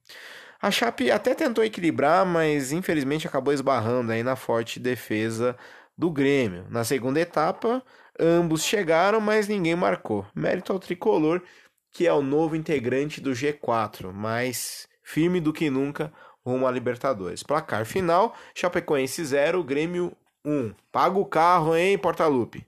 A 0.61 0.71
Chape 0.71 1.11
até 1.11 1.35
tentou 1.35 1.64
equilibrar, 1.64 2.26
mas 2.26 2.73
infelizmente 2.73 3.26
acabou 3.26 3.55
esbarrando 3.55 4.12
aí 4.12 4.23
na 4.23 4.37
forte 4.37 4.79
defesa 4.79 5.57
do 5.97 6.11
Grêmio. 6.11 6.67
Na 6.69 6.85
segunda 6.85 7.19
etapa, 7.19 7.83
Ambos 8.23 8.64
chegaram, 8.64 9.19
mas 9.19 9.49
ninguém 9.49 9.75
marcou. 9.75 10.26
Mérito 10.35 10.75
ao 10.75 10.79
tricolor, 10.79 11.43
que 11.90 12.07
é 12.07 12.12
o 12.12 12.21
novo 12.21 12.55
integrante 12.55 13.19
do 13.19 13.31
G4, 13.31 14.12
mais 14.12 14.87
firme 15.02 15.40
do 15.40 15.55
que 15.55 15.71
nunca 15.71 16.12
rumo 16.45 16.67
à 16.67 16.71
Libertadores. 16.71 17.43
Placar 17.43 17.87
final: 17.87 18.37
Chapecoense 18.55 19.25
0, 19.25 19.64
Grêmio 19.64 20.14
1. 20.45 20.73
Paga 20.91 21.19
o 21.19 21.25
carro, 21.25 21.77
hein, 21.77 21.99
Portalupe? 21.99 22.65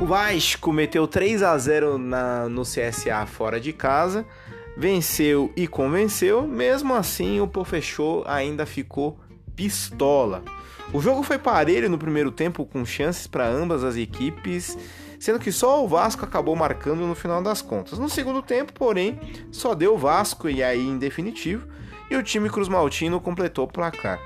O 0.00 0.06
Vasco 0.06 0.72
meteu 0.72 1.06
3 1.06 1.42
a 1.42 1.56
0 1.56 1.96
na, 1.98 2.48
no 2.48 2.62
CSA 2.62 3.24
fora 3.26 3.60
de 3.60 3.72
casa 3.72 4.26
venceu 4.76 5.52
e 5.54 5.66
convenceu, 5.68 6.46
mesmo 6.46 6.94
assim 6.94 7.40
o 7.40 7.46
Pofechou 7.46 8.24
ainda 8.26 8.66
ficou 8.66 9.18
pistola. 9.54 10.42
O 10.92 11.00
jogo 11.00 11.22
foi 11.22 11.38
parelho 11.38 11.88
no 11.88 11.98
primeiro 11.98 12.30
tempo 12.30 12.66
com 12.66 12.84
chances 12.84 13.26
para 13.26 13.46
ambas 13.46 13.84
as 13.84 13.96
equipes 13.96 14.76
sendo 15.22 15.38
que 15.38 15.52
só 15.52 15.84
o 15.84 15.86
Vasco 15.86 16.24
acabou 16.24 16.56
marcando 16.56 17.06
no 17.06 17.14
final 17.14 17.40
das 17.40 17.62
contas. 17.62 17.96
No 17.96 18.08
segundo 18.08 18.42
tempo, 18.42 18.72
porém, 18.72 19.20
só 19.52 19.72
deu 19.72 19.96
Vasco 19.96 20.48
e 20.48 20.64
aí 20.64 20.84
em 20.84 20.98
definitivo, 20.98 21.64
e 22.10 22.16
o 22.16 22.24
time 22.24 22.50
Cruz 22.50 22.66
Maltino 22.66 23.20
completou 23.20 23.66
o 23.66 23.72
placar. 23.72 24.18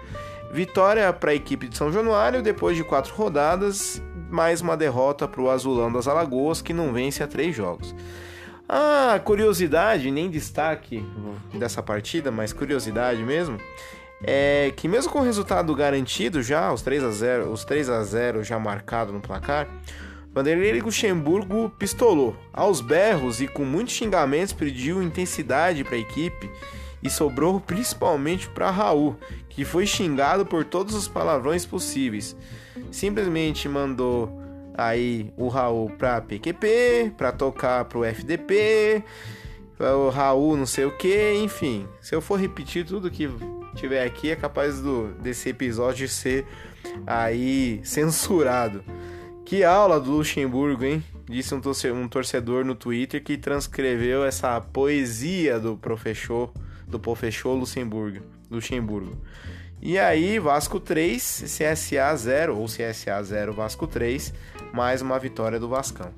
Vitória 0.50 1.12
para 1.12 1.32
a 1.32 1.34
equipe 1.34 1.68
de 1.68 1.76
São 1.76 1.92
Januário 1.92 2.42
depois 2.42 2.78
de 2.78 2.82
quatro 2.82 3.14
rodadas, 3.14 4.02
mais 4.30 4.62
uma 4.62 4.74
derrota 4.74 5.28
para 5.28 5.42
o 5.42 5.50
Azulão 5.50 5.92
das 5.92 6.08
Alagoas 6.08 6.62
que 6.62 6.72
não 6.72 6.94
vence 6.94 7.22
há 7.22 7.26
três 7.26 7.54
jogos. 7.54 7.94
A 8.66 9.20
curiosidade, 9.22 10.10
nem 10.10 10.30
destaque 10.30 11.04
dessa 11.52 11.82
partida, 11.82 12.30
mas 12.30 12.54
curiosidade 12.54 13.22
mesmo, 13.22 13.58
é 14.22 14.72
que 14.74 14.88
mesmo 14.88 15.12
com 15.12 15.18
o 15.18 15.24
resultado 15.24 15.74
garantido 15.74 16.42
já, 16.42 16.72
os 16.72 16.80
3 16.80 17.04
a 17.04 17.10
0, 17.10 17.52
os 17.52 17.66
3 17.66 17.90
a 17.90 18.02
0 18.02 18.42
já 18.42 18.58
marcado 18.58 19.12
no 19.12 19.20
placar, 19.20 19.68
Vanderlei 20.36 20.82
Luxemburgo 20.82 21.70
pistolou. 21.78 22.36
Aos 22.52 22.82
berros 22.82 23.40
e 23.40 23.48
com 23.48 23.64
muitos 23.64 23.94
xingamentos 23.94 24.52
pediu 24.52 25.02
intensidade 25.02 25.82
para 25.82 25.96
a 25.96 25.98
equipe 25.98 26.50
e 27.02 27.08
sobrou 27.08 27.58
principalmente 27.58 28.46
para 28.50 28.70
Raul, 28.70 29.16
que 29.48 29.64
foi 29.64 29.86
xingado 29.86 30.44
por 30.44 30.62
todos 30.62 30.94
os 30.94 31.08
palavrões 31.08 31.64
possíveis. 31.64 32.36
Simplesmente 32.92 33.66
mandou 33.66 34.30
aí 34.74 35.32
o 35.38 35.48
Raul 35.48 35.88
para 35.88 36.20
PQP, 36.20 37.14
para 37.16 37.32
tocar 37.32 37.86
para 37.86 37.98
o 37.98 38.04
FDP, 38.04 39.02
o 39.80 40.10
Raul 40.10 40.54
não 40.54 40.66
sei 40.66 40.84
o 40.84 40.94
que, 40.94 41.32
enfim. 41.32 41.88
Se 42.02 42.14
eu 42.14 42.20
for 42.20 42.38
repetir 42.38 42.84
tudo 42.84 43.10
que 43.10 43.26
tiver 43.74 44.04
aqui, 44.04 44.30
é 44.30 44.36
capaz 44.36 44.82
do, 44.82 45.14
desse 45.14 45.48
episódio 45.48 46.06
ser 46.06 46.44
aí 47.06 47.80
censurado. 47.84 48.84
Que 49.46 49.62
aula 49.62 50.00
do 50.00 50.10
Luxemburgo, 50.10 50.84
hein? 50.84 51.04
Disse 51.24 51.54
um, 51.54 52.08
torcedor 52.08 52.64
no 52.64 52.74
Twitter 52.74 53.22
que 53.22 53.38
transcreveu 53.38 54.24
essa 54.24 54.60
poesia 54.60 55.60
do 55.60 55.76
professor, 55.76 56.52
do 56.84 56.98
professor 56.98 57.54
Luxemburgo. 57.54 58.26
Luxemburgo. 58.50 59.16
E 59.80 60.00
aí, 60.00 60.40
Vasco 60.40 60.80
3, 60.80 61.44
CSA 61.44 62.16
0, 62.16 62.58
ou 62.58 62.66
CSA 62.66 63.22
0, 63.22 63.52
Vasco 63.52 63.86
3, 63.86 64.34
mais 64.74 65.00
uma 65.00 65.16
vitória 65.16 65.60
do 65.60 65.68
Vascão. 65.68 66.12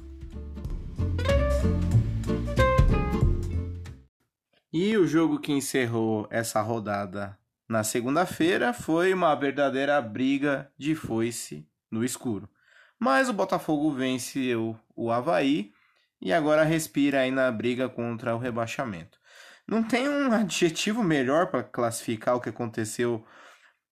E 4.73 4.97
o 4.97 5.07
jogo 5.07 5.39
que 5.39 5.53
encerrou 5.53 6.27
essa 6.31 6.63
rodada 6.63 7.39
na 7.69 7.85
segunda-feira 7.85 8.73
foi 8.73 9.13
uma 9.13 9.35
verdadeira 9.35 10.01
briga 10.01 10.73
de 10.79 10.95
foice 10.95 11.69
no 11.91 12.03
escuro. 12.03 12.49
Mas 12.99 13.29
o 13.29 13.33
Botafogo 13.33 13.93
venceu 13.93 14.79
o 14.97 15.11
Havaí 15.11 15.73
e 16.21 16.33
agora 16.33 16.65
respira 16.65 17.21
aí 17.21 17.31
na 17.31 17.51
briga 17.51 17.89
contra 17.89 18.35
o 18.35 18.39
rebaixamento. 18.39 19.19
Não 19.67 19.83
tem 19.83 20.09
um 20.09 20.31
adjetivo 20.35 21.03
melhor 21.05 21.47
para 21.47 21.63
classificar 21.63 22.37
o 22.37 22.41
que 22.41 22.49
aconteceu 22.49 23.25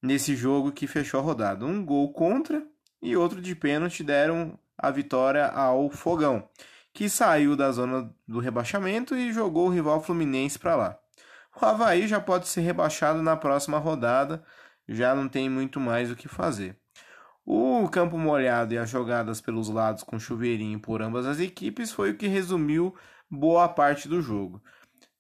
nesse 0.03 0.35
jogo 0.35 0.73
que 0.73 0.87
fechou 0.87 1.21
a 1.21 1.23
rodada. 1.23 1.65
Um 1.65 1.85
gol 1.85 2.13
contra 2.13 2.67
e 3.01 3.17
outro 3.17 3.41
de 3.41 3.55
pênalti 3.55 4.03
deram 4.03 4.59
a 4.77 4.91
vitória 4.91 5.47
ao 5.47 5.89
Fogão, 5.91 6.49
que 6.93 7.09
saiu 7.09 7.57
da 7.57 7.71
zona 7.71 8.13
do 8.27 8.41
rebaixamento 8.41 9.15
e 9.15 9.33
jogou 9.33 9.69
o 9.69 9.71
rival 9.71 10.03
Fluminense 10.03 10.59
para 10.59 10.75
lá. 10.75 10.99
O 11.55 11.65
Havaí 11.65 12.07
já 12.07 12.21
pode 12.21 12.49
ser 12.49 12.61
rebaixado 12.61 13.23
na 13.23 13.37
próxima 13.37 13.79
rodada, 13.79 14.45
já 14.89 15.15
não 15.15 15.29
tem 15.29 15.49
muito 15.49 15.81
mais 15.81 16.11
o 16.11 16.17
que 16.17 16.29
fazer. 16.29 16.79
O 17.49 17.89
campo 17.89 18.19
molhado 18.19 18.75
e 18.75 18.79
as 18.79 18.91
jogadas 18.91 19.41
pelos 19.41 19.69
lados 19.69 20.03
com 20.03 20.19
chuveirinho 20.19 20.81
por 20.81 21.01
ambas 21.01 21.25
as 21.27 21.39
equipes 21.39 21.93
foi 21.93 22.11
o 22.11 22.17
que 22.17 22.27
resumiu 22.27 22.93
boa 23.31 23.69
parte 23.69 24.09
do 24.09 24.21
jogo. 24.21 24.61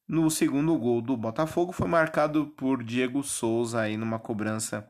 No 0.09 0.29
segundo 0.29 0.77
gol 0.77 1.01
do 1.01 1.17
Botafogo 1.17 1.71
foi 1.71 1.87
marcado 1.87 2.49
por 2.57 2.83
Diego 2.83 3.23
Souza 3.23 3.83
aí 3.83 3.97
numa 3.97 4.19
cobrança 4.19 4.85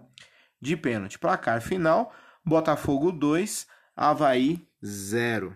de 0.58 0.78
pênalti. 0.78 1.18
Placar 1.18 1.60
final: 1.60 2.10
Botafogo 2.42 3.12
2, 3.12 3.66
Havaí 3.94 4.66
0. 4.82 5.54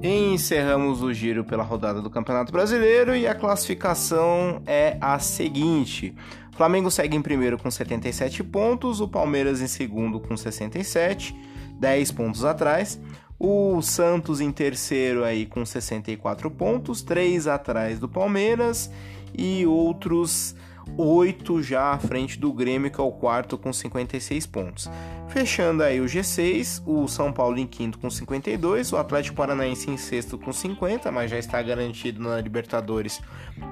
Encerramos 0.00 1.02
o 1.02 1.12
giro 1.12 1.44
pela 1.44 1.64
rodada 1.64 2.00
do 2.00 2.08
Campeonato 2.08 2.52
Brasileiro 2.52 3.16
e 3.16 3.26
a 3.26 3.34
classificação 3.34 4.62
é 4.64 4.96
a 5.00 5.18
seguinte: 5.18 6.14
Flamengo 6.58 6.90
segue 6.90 7.16
em 7.16 7.22
primeiro 7.22 7.56
com 7.56 7.70
77 7.70 8.42
pontos, 8.42 9.00
o 9.00 9.06
Palmeiras 9.06 9.60
em 9.60 9.68
segundo 9.68 10.18
com 10.18 10.36
67, 10.36 11.32
10 11.78 12.10
pontos 12.10 12.44
atrás. 12.44 13.00
O 13.38 13.80
Santos 13.80 14.40
em 14.40 14.50
terceiro 14.50 15.22
aí 15.22 15.46
com 15.46 15.64
64 15.64 16.50
pontos, 16.50 17.00
3 17.00 17.46
atrás 17.46 18.00
do 18.00 18.08
Palmeiras 18.08 18.90
e 19.32 19.64
outros 19.66 20.56
8 20.96 21.62
já 21.62 21.92
à 21.92 21.98
frente 21.98 22.38
do 22.38 22.52
Grêmio, 22.52 22.90
que 22.90 23.00
é 23.00 23.04
o 23.04 23.12
quarto 23.12 23.58
com 23.58 23.72
56 23.72 24.46
pontos. 24.46 24.90
Fechando 25.28 25.82
aí 25.82 26.00
o 26.00 26.06
G6, 26.06 26.82
o 26.86 27.06
São 27.06 27.32
Paulo 27.32 27.58
em 27.58 27.66
quinto 27.66 27.98
com 27.98 28.08
52, 28.08 28.92
o 28.92 28.96
Atlético 28.96 29.36
Paranaense 29.36 29.90
em 29.90 29.96
sexto 29.96 30.38
com 30.38 30.52
50, 30.52 31.10
mas 31.12 31.30
já 31.30 31.38
está 31.38 31.60
garantido 31.62 32.22
na 32.22 32.40
Libertadores 32.40 33.20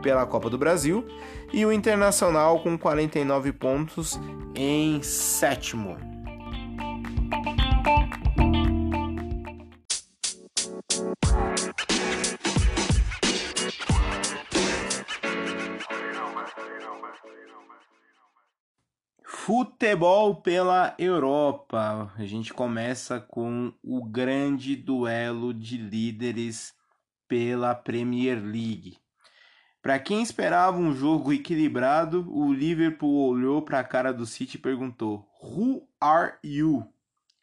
pela 0.03 0.27
Copa 0.27 0.51
do 0.51 0.59
Brasil, 0.59 1.07
e 1.53 1.65
o 1.65 1.73
Internacional 1.73 2.61
com 2.61 2.77
49 2.77 3.53
pontos 3.53 4.21
em 4.55 5.03
sétimo. 5.03 5.97
Futebol 19.25 20.37
pela 20.37 20.95
Europa. 20.99 22.13
A 22.17 22.25
gente 22.25 22.55
começa 22.55 23.21
com 23.21 23.73
o 23.83 24.05
grande 24.05 24.77
duelo 24.77 25.53
de 25.53 25.77
líderes 25.77 26.75
pela 27.29 27.75
Premier 27.75 28.41
League. 28.43 28.99
Para 29.83 29.99
quem 30.01 30.23
esperava 30.23 30.77
um 30.77 30.93
jogo 30.93 31.33
equilibrado, 31.33 32.27
o 32.29 32.53
Liverpool 32.53 33.29
olhou 33.29 33.63
para 33.63 33.79
a 33.79 33.85
cara 33.85 34.13
do 34.13 34.27
City 34.27 34.57
e 34.57 34.61
perguntou: 34.61 35.29
Who 35.41 35.89
are 36.01 36.35
you? 36.43 36.85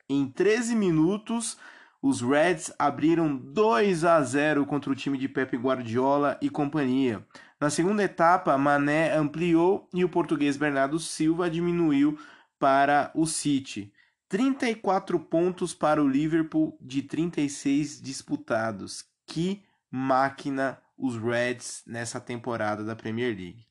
Em 0.09 0.29
13 0.29 0.75
minutos, 0.75 1.57
os 2.01 2.21
Reds 2.21 2.73
abriram 2.77 3.38
2 3.38 4.03
a 4.03 4.21
0 4.21 4.65
contra 4.65 4.91
o 4.91 4.95
time 4.95 5.17
de 5.17 5.29
Pep 5.29 5.55
Guardiola 5.55 6.38
e 6.41 6.50
companhia. 6.50 7.25
Na 7.63 7.70
segunda 7.70 8.03
etapa, 8.03 8.58
Mané 8.58 9.15
ampliou 9.15 9.88
e 9.93 10.03
o 10.03 10.10
português 10.10 10.58
Bernardo 10.58 11.00
Silva 11.00 11.50
diminuiu 11.50 12.20
para 12.60 13.10
o 13.15 13.25
City. 13.25 13.89
34 14.27 15.17
pontos 15.17 15.74
para 15.74 16.03
o 16.03 16.08
Liverpool 16.10 16.77
de 16.82 17.01
36 17.03 18.01
disputados. 18.01 19.05
Que 19.25 19.63
máquina 19.89 20.77
os 20.98 21.15
Reds 21.15 21.84
nessa 21.88 22.20
temporada 22.20 22.84
da 22.84 22.98
Premier 22.98 23.34
League. 23.34 23.65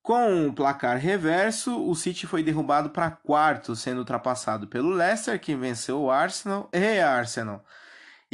Com 0.00 0.46
o 0.46 0.52
placar 0.52 0.98
reverso, 0.98 1.84
o 1.84 1.92
City 1.96 2.28
foi 2.28 2.40
derrubado 2.40 2.90
para 2.90 3.10
quarto, 3.10 3.74
sendo 3.74 3.98
ultrapassado 3.98 4.68
pelo 4.68 4.90
Leicester, 4.90 5.40
que 5.40 5.56
venceu 5.56 6.02
o 6.02 6.08
Arsenal, 6.08 6.70
e 6.72 7.00
Arsenal, 7.00 7.64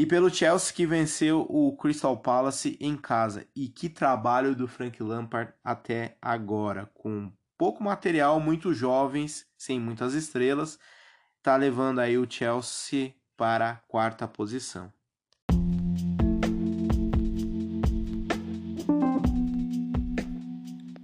e 0.00 0.06
pelo 0.06 0.30
Chelsea, 0.30 0.72
que 0.72 0.86
venceu 0.86 1.42
o 1.46 1.76
Crystal 1.76 2.16
Palace 2.16 2.74
em 2.80 2.96
casa. 2.96 3.46
E 3.54 3.68
que 3.68 3.86
trabalho 3.86 4.56
do 4.56 4.66
Frank 4.66 5.02
Lampard 5.02 5.52
até 5.62 6.16
agora, 6.22 6.90
com 6.94 7.30
pouco 7.58 7.84
material, 7.84 8.40
muito 8.40 8.72
jovens, 8.72 9.46
sem 9.58 9.78
muitas 9.78 10.14
estrelas, 10.14 10.78
tá 11.42 11.54
levando 11.54 11.98
aí 11.98 12.16
o 12.16 12.26
Chelsea 12.26 13.12
para 13.36 13.72
a 13.72 13.76
quarta 13.76 14.26
posição. 14.26 14.90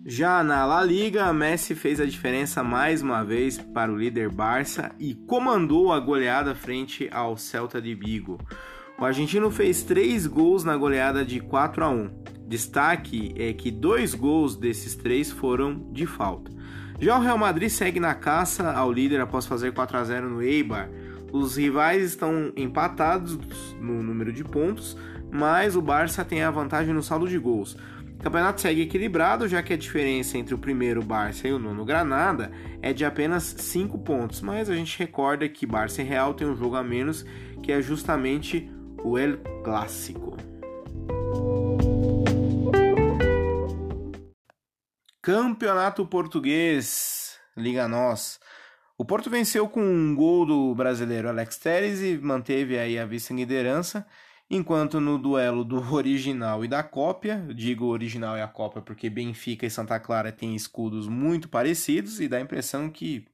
Já 0.06 0.42
na 0.42 0.64
La 0.64 0.82
Liga, 0.82 1.30
Messi 1.34 1.74
fez 1.74 2.00
a 2.00 2.06
diferença 2.06 2.62
mais 2.62 3.02
uma 3.02 3.22
vez 3.22 3.58
para 3.58 3.92
o 3.92 3.98
líder 3.98 4.30
Barça 4.30 4.90
e 4.98 5.14
comandou 5.14 5.92
a 5.92 6.00
goleada 6.00 6.54
frente 6.54 7.10
ao 7.12 7.36
Celta 7.36 7.82
de 7.82 7.94
Vigo. 7.94 8.38
O 8.98 9.04
argentino 9.04 9.50
fez 9.50 9.82
três 9.82 10.26
gols 10.26 10.64
na 10.64 10.74
goleada 10.74 11.22
de 11.22 11.38
4 11.38 11.84
a 11.84 11.90
1. 11.90 12.10
Destaque 12.48 13.34
é 13.36 13.52
que 13.52 13.70
dois 13.70 14.14
gols 14.14 14.56
desses 14.56 14.94
três 14.94 15.30
foram 15.30 15.86
de 15.92 16.06
falta. 16.06 16.50
Já 16.98 17.18
o 17.18 17.20
Real 17.20 17.36
Madrid 17.36 17.68
segue 17.68 18.00
na 18.00 18.14
caça 18.14 18.72
ao 18.72 18.90
líder 18.90 19.20
após 19.20 19.44
fazer 19.44 19.74
4 19.74 19.98
a 19.98 20.04
0 20.04 20.30
no 20.30 20.42
Eibar. 20.42 20.88
Os 21.30 21.56
rivais 21.56 22.04
estão 22.04 22.50
empatados 22.56 23.38
no 23.78 24.02
número 24.02 24.32
de 24.32 24.42
pontos, 24.42 24.96
mas 25.30 25.76
o 25.76 25.82
Barça 25.82 26.24
tem 26.24 26.42
a 26.42 26.50
vantagem 26.50 26.94
no 26.94 27.02
saldo 27.02 27.28
de 27.28 27.38
gols. 27.38 27.76
O 28.18 28.22
campeonato 28.22 28.62
segue 28.62 28.80
equilibrado, 28.80 29.46
já 29.46 29.62
que 29.62 29.74
a 29.74 29.76
diferença 29.76 30.38
entre 30.38 30.54
o 30.54 30.58
primeiro 30.58 31.02
Barça 31.02 31.46
e 31.46 31.52
o 31.52 31.58
nono 31.58 31.84
Granada 31.84 32.50
é 32.80 32.94
de 32.94 33.04
apenas 33.04 33.42
5 33.58 33.98
pontos, 33.98 34.40
mas 34.40 34.70
a 34.70 34.74
gente 34.74 34.98
recorda 34.98 35.46
que 35.50 35.66
Barça 35.66 36.00
e 36.00 36.04
Real 36.04 36.32
tem 36.32 36.48
um 36.48 36.56
jogo 36.56 36.76
a 36.76 36.82
menos, 36.82 37.26
que 37.62 37.70
é 37.70 37.82
justamente 37.82 38.70
o 39.02 39.18
El 39.18 39.38
Clássico. 39.62 40.36
Campeonato 45.22 46.06
Português, 46.06 47.38
Liga 47.56 47.88
Nós. 47.88 48.38
O 48.96 49.04
Porto 49.04 49.28
venceu 49.28 49.68
com 49.68 49.82
um 49.82 50.14
gol 50.14 50.46
do 50.46 50.74
brasileiro 50.74 51.28
Alex 51.28 51.58
Telles 51.58 52.00
e 52.00 52.16
manteve 52.16 52.78
aí 52.78 52.98
a 52.98 53.04
vice-liderança, 53.04 54.06
enquanto 54.48 55.00
no 55.00 55.18
duelo 55.18 55.64
do 55.64 55.76
original 55.92 56.64
e 56.64 56.68
da 56.68 56.82
cópia, 56.82 57.46
digo 57.54 57.86
original 57.86 58.36
e 58.36 58.40
a 58.40 58.48
cópia 58.48 58.80
porque 58.80 59.10
Benfica 59.10 59.66
e 59.66 59.70
Santa 59.70 59.98
Clara 59.98 60.32
têm 60.32 60.54
escudos 60.54 61.08
muito 61.08 61.48
parecidos 61.48 62.20
e 62.20 62.28
dá 62.28 62.36
a 62.36 62.40
impressão 62.40 62.88
que 62.88 63.26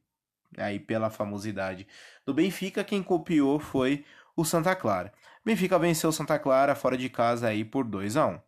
aí 0.57 0.79
pela 0.79 1.09
famosidade 1.09 1.87
do 2.25 2.33
Benfica 2.33 2.83
quem 2.83 3.01
copiou 3.01 3.59
foi 3.59 4.03
o 4.35 4.43
Santa 4.43 4.75
Clara. 4.75 5.13
Benfica 5.45 5.77
venceu 5.77 6.11
Santa 6.11 6.39
Clara 6.39 6.73
fora 6.73 6.97
de 6.97 7.09
casa 7.09 7.47
aí 7.47 7.65
por 7.65 7.83
2 7.83 8.15
a 8.15 8.27
1. 8.27 8.39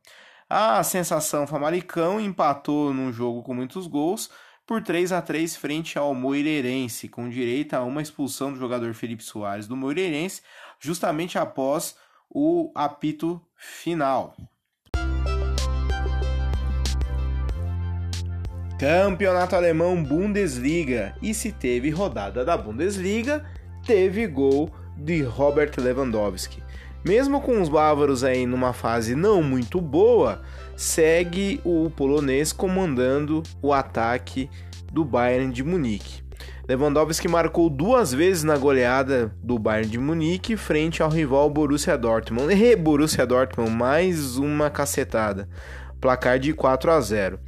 A 0.49 0.83
sensação 0.83 1.45
Famalicão 1.45 2.21
empatou 2.21 2.93
num 2.93 3.11
jogo 3.11 3.43
com 3.43 3.53
muitos 3.53 3.87
gols 3.87 4.29
por 4.65 4.81
3 4.81 5.11
a 5.11 5.21
3 5.21 5.55
frente 5.57 5.97
ao 5.97 6.15
Moreirense, 6.15 7.09
com 7.09 7.29
direito 7.29 7.73
a 7.73 7.83
uma 7.83 8.01
expulsão 8.01 8.53
do 8.53 8.59
jogador 8.59 8.93
Felipe 8.93 9.23
Soares 9.23 9.67
do 9.67 9.75
Moreirense, 9.75 10.41
justamente 10.79 11.37
após 11.37 11.95
o 12.29 12.71
apito 12.73 13.41
final. 13.55 14.35
Campeonato 18.79 19.55
Alemão 19.55 20.03
Bundesliga. 20.03 21.15
E 21.21 21.33
se 21.33 21.51
teve 21.51 21.89
rodada 21.89 22.43
da 22.43 22.57
Bundesliga, 22.57 23.45
teve 23.85 24.27
gol 24.27 24.69
de 24.97 25.21
Robert 25.21 25.71
Lewandowski. 25.77 26.64
Mesmo 27.05 27.39
com 27.39 27.61
os 27.61 27.69
bávaros 27.69 28.23
aí 28.23 28.47
numa 28.47 28.73
fase 28.73 29.13
não 29.13 29.43
muito 29.43 29.79
boa, 29.79 30.41
segue 30.75 31.61
o 31.63 31.87
polonês 31.91 32.51
comandando 32.51 33.43
o 33.61 33.71
ataque 33.71 34.49
do 34.91 35.05
Bayern 35.05 35.53
de 35.53 35.63
Munique. 35.63 36.23
Lewandowski 36.67 37.27
marcou 37.27 37.69
duas 37.69 38.11
vezes 38.11 38.43
na 38.43 38.57
goleada 38.57 39.31
do 39.43 39.59
Bayern 39.59 39.87
de 39.87 39.99
Munique 39.99 40.57
frente 40.57 41.03
ao 41.03 41.09
rival 41.11 41.47
Borussia 41.47 41.95
Dortmund. 41.95 42.51
E 42.55 42.75
Borussia 42.75 43.23
Dortmund, 43.23 43.69
mais 43.69 44.37
uma 44.37 44.71
cacetada. 44.71 45.47
Placar 46.01 46.39
de 46.39 46.53
4 46.53 46.91
a 46.91 46.99
0. 46.99 47.39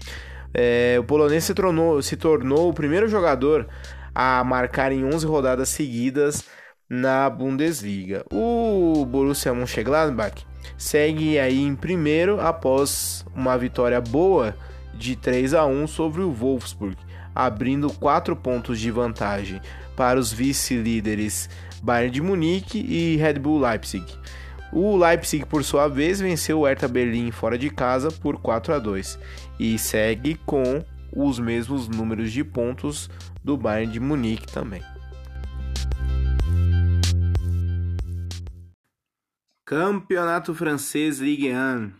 É, 0.54 0.98
o 1.00 1.04
polonês 1.04 1.44
se 1.44 1.56
tornou, 1.56 2.00
se 2.04 2.16
tornou 2.16 2.70
o 2.70 2.74
primeiro 2.76 3.08
jogador 3.08 3.68
a 4.14 4.44
marcar 4.44 4.92
em 4.92 5.04
11 5.04 5.26
rodadas 5.26 5.70
seguidas 5.70 6.46
na 6.89 7.29
Bundesliga. 7.29 8.25
O 8.32 9.06
Borussia 9.06 9.53
Mönchengladbach 9.53 10.46
segue 10.77 11.38
aí 11.39 11.62
em 11.62 11.75
primeiro 11.75 12.39
após 12.39 13.25
uma 13.36 13.58
vitória 13.58 14.00
boa 14.00 14.56
de 14.94 15.15
3 15.15 15.53
a 15.53 15.65
1 15.65 15.88
sobre 15.88 16.22
o 16.22 16.32
Wolfsburg, 16.32 16.98
abrindo 17.34 17.91
4 17.91 18.36
pontos 18.36 18.79
de 18.79 18.89
vantagem 18.89 19.62
para 19.96 20.20
os 20.20 20.32
vice-líderes 20.32 21.50
Bayern 21.82 22.12
de 22.12 22.22
Munique 22.22 22.79
e 22.79 23.17
Red 23.17 23.36
Bull 23.36 23.60
Leipzig. 23.60 24.06
O 24.72 24.98
Leipzig, 24.98 25.46
por 25.46 25.63
sua 25.63 25.88
vez, 25.88 26.20
venceu 26.20 26.60
o 26.60 26.65
Hertha 26.65 26.88
Berlim 26.88 27.32
fora 27.32 27.58
de 27.58 27.70
casa 27.70 28.12
por 28.12 28.39
4 28.39 28.74
a 28.74 28.79
2 28.79 29.20
e 29.60 29.77
segue 29.77 30.36
com 30.46 30.84
os 31.15 31.39
mesmos 31.39 31.88
números 31.88 32.32
de 32.32 32.44
pontos 32.44 33.10
do 33.44 33.56
Bayern 33.56 33.94
de 33.94 34.00
Munique 34.00 34.51
também. 34.51 34.82
Campeonato 39.70 40.56
Francês 40.56 41.20
Ligue 41.20 41.52
1. 41.52 41.92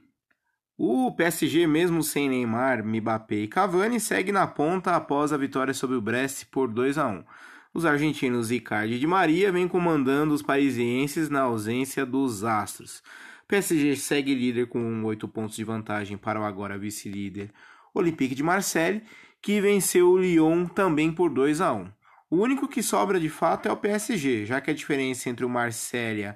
O 0.78 1.12
PSG, 1.12 1.68
mesmo 1.68 2.02
sem 2.02 2.30
Neymar, 2.30 2.82
Mbappé 2.82 3.36
e 3.36 3.48
Cavani, 3.50 4.00
segue 4.00 4.32
na 4.32 4.48
ponta 4.48 4.96
após 4.96 5.34
a 5.34 5.38
vitória 5.38 5.74
sobre 5.74 5.98
o 5.98 6.02
Brest 6.02 6.46
por 6.46 6.70
2 6.70 6.98
a 6.98 7.08
1. 7.08 7.26
Os 7.74 7.86
argentinos 7.86 8.52
Icardi 8.52 8.94
e 8.94 9.00
Di 9.00 9.06
Maria 9.06 9.52
vêm 9.52 9.68
comandando 9.68 10.34
os 10.34 10.42
parisienses 10.42 11.30
na 11.30 11.42
ausência 11.42 12.06
dos 12.06 12.46
astros. 12.46 13.04
PSG 13.50 13.98
segue 13.98 14.34
líder 14.34 14.68
com 14.68 15.04
8 15.04 15.28
pontos 15.28 15.58
de 15.58 15.66
vantagem 15.66 16.16
para 16.16 16.40
o 16.40 16.46
agora 16.46 16.78
vice-líder 16.78 17.52
Olympique 17.94 18.34
de 18.34 18.44
Marseille, 18.44 19.04
que 19.42 19.60
venceu 19.60 20.12
o 20.12 20.18
Lyon 20.18 20.68
também 20.68 21.12
por 21.12 21.30
2 21.30 21.60
a 21.60 21.74
1. 21.74 21.92
O 22.30 22.38
único 22.38 22.66
que 22.66 22.82
sobra 22.82 23.20
de 23.20 23.28
fato 23.28 23.68
é 23.68 23.72
o 23.74 23.76
PSG, 23.76 24.46
já 24.46 24.62
que 24.62 24.72
a 24.72 24.74
diferença 24.74 25.30
entre 25.30 25.44
o 25.44 25.50
Marseille 25.50 26.34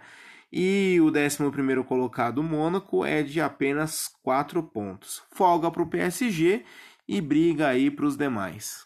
e 0.51 0.99
o 0.99 1.07
11 1.07 1.83
colocado, 1.87 2.43
Mônaco, 2.43 3.05
é 3.05 3.23
de 3.23 3.39
apenas 3.39 4.09
4 4.21 4.61
pontos. 4.63 5.23
Folga 5.31 5.71
para 5.71 5.81
o 5.81 5.87
PSG 5.87 6.63
e 7.07 7.21
briga 7.21 7.67
aí 7.67 7.89
para 7.89 8.05
os 8.05 8.17
demais. 8.17 8.85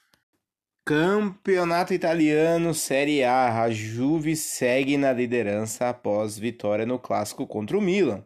Campeonato 0.86 1.96
Italiano 1.96 2.72
Série 2.72 3.24
A. 3.24 3.64
A 3.64 3.72
Juve 3.72 4.36
segue 4.36 4.98
na 4.98 5.12
liderança 5.12 5.90
após 5.90 6.38
vitória 6.38 6.86
no 6.86 7.00
clássico 7.00 7.48
contra 7.48 7.76
o 7.76 7.82
Milan. 7.82 8.24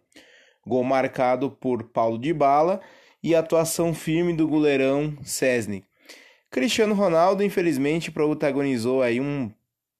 Gol 0.68 0.84
marcado 0.84 1.50
por 1.50 1.84
Paulo 1.84 2.20
de 2.20 2.34
Bala 2.34 2.82
e 3.24 3.34
atuação 3.34 3.94
firme 3.94 4.34
do 4.34 4.46
goleirão 4.46 5.18
Cesny. 5.24 5.86
Cristiano 6.52 6.94
Ronaldo, 6.94 7.44
infelizmente, 7.44 8.12
protagonizou 8.12 9.02
aí 9.02 9.22
um 9.22 9.50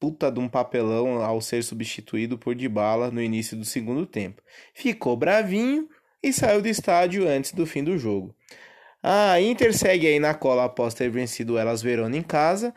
puta 0.00 0.32
de 0.32 0.40
um 0.40 0.48
papelão 0.48 1.22
ao 1.22 1.40
ser 1.42 1.62
substituído 1.62 2.38
por 2.38 2.54
Dybala 2.54 3.10
no 3.10 3.22
início 3.22 3.56
do 3.56 3.64
segundo 3.64 4.06
tempo. 4.06 4.42
Ficou 4.74 5.14
bravinho 5.16 5.88
e 6.22 6.32
saiu 6.32 6.62
do 6.62 6.68
estádio 6.68 7.28
antes 7.28 7.52
do 7.52 7.66
fim 7.66 7.84
do 7.84 7.98
jogo. 7.98 8.34
A 9.02 9.40
Inter 9.40 9.76
segue 9.76 10.06
aí 10.06 10.18
na 10.18 10.34
cola 10.34 10.64
após 10.64 10.94
ter 10.94 11.10
vencido 11.10 11.58
Elas 11.58 11.82
Verona 11.82 12.16
em 12.16 12.22
casa 12.22 12.74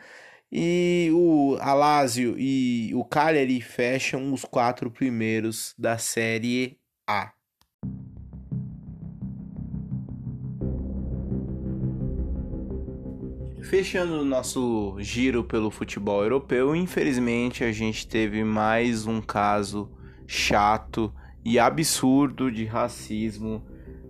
e 0.52 1.10
o 1.12 1.56
Alásio 1.60 2.36
e 2.38 2.92
o 2.94 3.04
Cagliari 3.04 3.60
fecham 3.60 4.32
os 4.32 4.44
quatro 4.44 4.90
primeiros 4.90 5.74
da 5.78 5.98
Série 5.98 6.78
A. 7.06 7.32
Fechando 13.76 14.20
o 14.20 14.24
nosso 14.24 14.94
giro 15.00 15.42
pelo 15.42 15.68
futebol 15.68 16.22
europeu, 16.22 16.76
infelizmente 16.76 17.64
a 17.64 17.72
gente 17.72 18.06
teve 18.06 18.44
mais 18.44 19.04
um 19.04 19.20
caso 19.20 19.90
chato 20.28 21.12
e 21.44 21.58
absurdo 21.58 22.52
de 22.52 22.66
racismo 22.66 23.60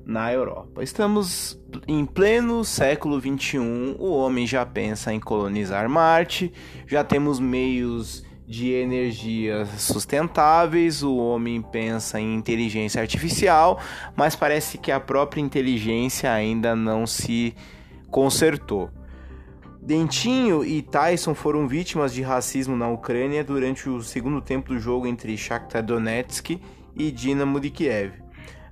na 0.05 0.31
Europa. 0.31 0.85
Estamos 0.85 1.59
em 1.89 2.05
pleno 2.05 2.63
século 2.63 3.19
21, 3.19 3.97
o 3.99 4.11
homem 4.11 4.47
já 4.47 4.67
pensa 4.67 5.15
em 5.15 5.19
colonizar 5.19 5.89
Marte, 5.89 6.53
já 6.87 7.03
temos 7.03 7.41
meios 7.41 8.23
de 8.47 8.71
energia 8.71 9.65
sustentáveis, 9.79 11.03
o 11.03 11.17
homem 11.17 11.63
pensa 11.63 12.21
em 12.21 12.35
inteligência 12.35 13.01
artificial, 13.01 13.81
mas 14.15 14.37
parece 14.37 14.77
que 14.77 14.93
a 14.93 15.01
própria 15.01 15.41
inteligência 15.41 16.31
ainda 16.31 16.77
não 16.77 17.07
se 17.07 17.55
consertou. 18.11 18.91
Dentinho 19.85 20.65
e 20.65 20.81
Tyson 20.81 21.35
foram 21.35 21.69
vítimas 21.69 22.15
de 22.15 22.23
racismo 22.23 22.75
na 22.75 22.89
Ucrânia 22.89 23.45
durante 23.45 23.87
o 23.87 24.03
segundo 24.03 24.41
tempo 24.41 24.71
do 24.71 24.81
jogo 24.81 25.07
entre 25.07 25.37
Shakhtar 25.37 25.85
Donetsk 25.85 26.59
e 26.97 27.11
Dinamo 27.11 27.61
de 27.61 27.69
Kiev. 27.69 28.15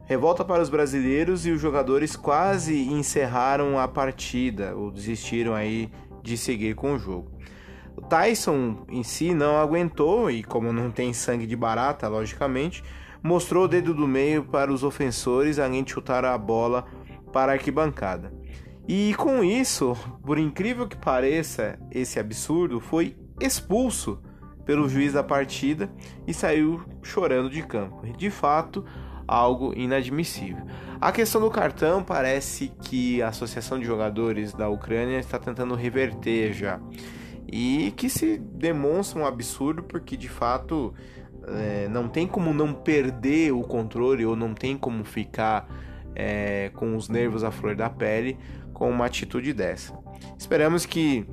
Revolta 0.06 0.42
para 0.42 0.62
os 0.62 0.70
brasileiros 0.70 1.44
e 1.44 1.50
os 1.50 1.60
jogadores 1.60 2.16
quase 2.16 2.88
encerraram 2.88 3.78
a 3.78 3.86
partida 3.86 4.74
ou 4.74 4.90
desistiram 4.90 5.52
aí 5.52 5.92
de 6.22 6.38
seguir 6.38 6.74
com 6.74 6.94
o 6.94 6.98
jogo. 6.98 7.30
O 7.94 8.00
Tyson 8.00 8.86
em 8.88 9.02
si 9.02 9.34
não 9.34 9.58
aguentou 9.58 10.30
e, 10.30 10.42
como 10.42 10.72
não 10.72 10.90
tem 10.90 11.12
sangue 11.12 11.46
de 11.46 11.54
barata, 11.54 12.08
logicamente, 12.08 12.82
mostrou 13.22 13.64
o 13.66 13.68
dedo 13.68 13.92
do 13.92 14.08
meio 14.08 14.44
para 14.44 14.72
os 14.72 14.82
ofensores 14.82 15.58
além 15.58 15.84
de 15.84 15.92
chutar 15.92 16.24
a 16.24 16.38
bola 16.38 16.86
para 17.34 17.52
a 17.52 17.54
arquibancada. 17.54 18.32
E 18.88 19.14
com 19.14 19.44
isso, 19.44 19.96
por 20.24 20.38
incrível 20.38 20.88
que 20.88 20.96
pareça, 20.96 21.78
esse 21.90 22.18
absurdo 22.18 22.80
foi 22.80 23.16
expulso 23.40 24.20
pelo 24.64 24.88
juiz 24.88 25.12
da 25.12 25.22
partida 25.22 25.90
e 26.26 26.34
saiu 26.34 26.82
chorando 27.02 27.48
de 27.48 27.62
campo. 27.62 28.04
De 28.16 28.30
fato, 28.30 28.84
algo 29.26 29.72
inadmissível. 29.76 30.64
A 31.00 31.10
questão 31.10 31.40
do 31.40 31.50
cartão 31.50 32.02
parece 32.02 32.72
que 32.82 33.22
a 33.22 33.28
Associação 33.28 33.78
de 33.78 33.84
Jogadores 33.84 34.52
da 34.52 34.68
Ucrânia 34.68 35.18
está 35.18 35.38
tentando 35.38 35.74
reverter 35.74 36.52
já. 36.52 36.80
E 37.50 37.92
que 37.96 38.08
se 38.08 38.38
demonstra 38.38 39.20
um 39.20 39.26
absurdo 39.26 39.82
porque 39.82 40.16
de 40.16 40.28
fato 40.28 40.94
é, 41.46 41.88
não 41.88 42.08
tem 42.08 42.26
como 42.26 42.54
não 42.54 42.72
perder 42.72 43.52
o 43.52 43.62
controle 43.62 44.24
ou 44.24 44.36
não 44.36 44.54
tem 44.54 44.76
como 44.76 45.04
ficar 45.04 45.68
é, 46.14 46.70
com 46.74 46.96
os 46.96 47.08
nervos 47.08 47.42
à 47.42 47.50
flor 47.50 47.74
da 47.74 47.90
pele 47.90 48.38
com 48.82 48.90
uma 48.90 49.06
atitude 49.06 49.52
dessa. 49.52 49.96
Esperamos 50.36 50.84
que, 50.84 51.24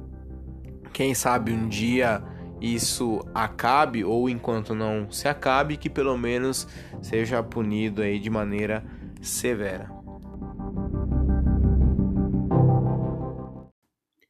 quem 0.93 1.15
sabe, 1.15 1.51
um 1.51 1.67
dia 1.67 2.23
isso 2.61 3.27
acabe 3.33 4.05
ou 4.05 4.29
enquanto 4.29 4.75
não 4.75 5.09
se 5.09 5.27
acabe, 5.27 5.75
que 5.75 5.89
pelo 5.89 6.15
menos 6.15 6.67
seja 7.01 7.41
punido 7.41 8.03
aí 8.03 8.19
de 8.19 8.29
maneira 8.29 8.85
severa. 9.19 9.89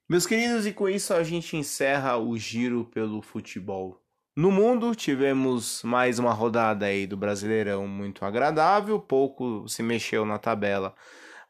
Meus 0.07 0.25
queridos, 0.25 0.65
e 0.65 0.71
com 0.71 0.87
isso 0.87 1.13
a 1.13 1.21
gente 1.21 1.57
encerra 1.57 2.15
o 2.15 2.37
giro 2.37 2.85
pelo 2.85 3.21
futebol. 3.21 4.01
No 4.33 4.49
mundo, 4.49 4.95
tivemos 4.95 5.83
mais 5.83 6.19
uma 6.19 6.31
rodada 6.31 6.85
aí 6.85 7.05
do 7.05 7.17
Brasileirão 7.17 7.85
muito 7.85 8.23
agradável, 8.23 8.97
pouco 8.97 9.67
se 9.67 9.83
mexeu 9.83 10.23
na 10.23 10.37
tabela, 10.37 10.95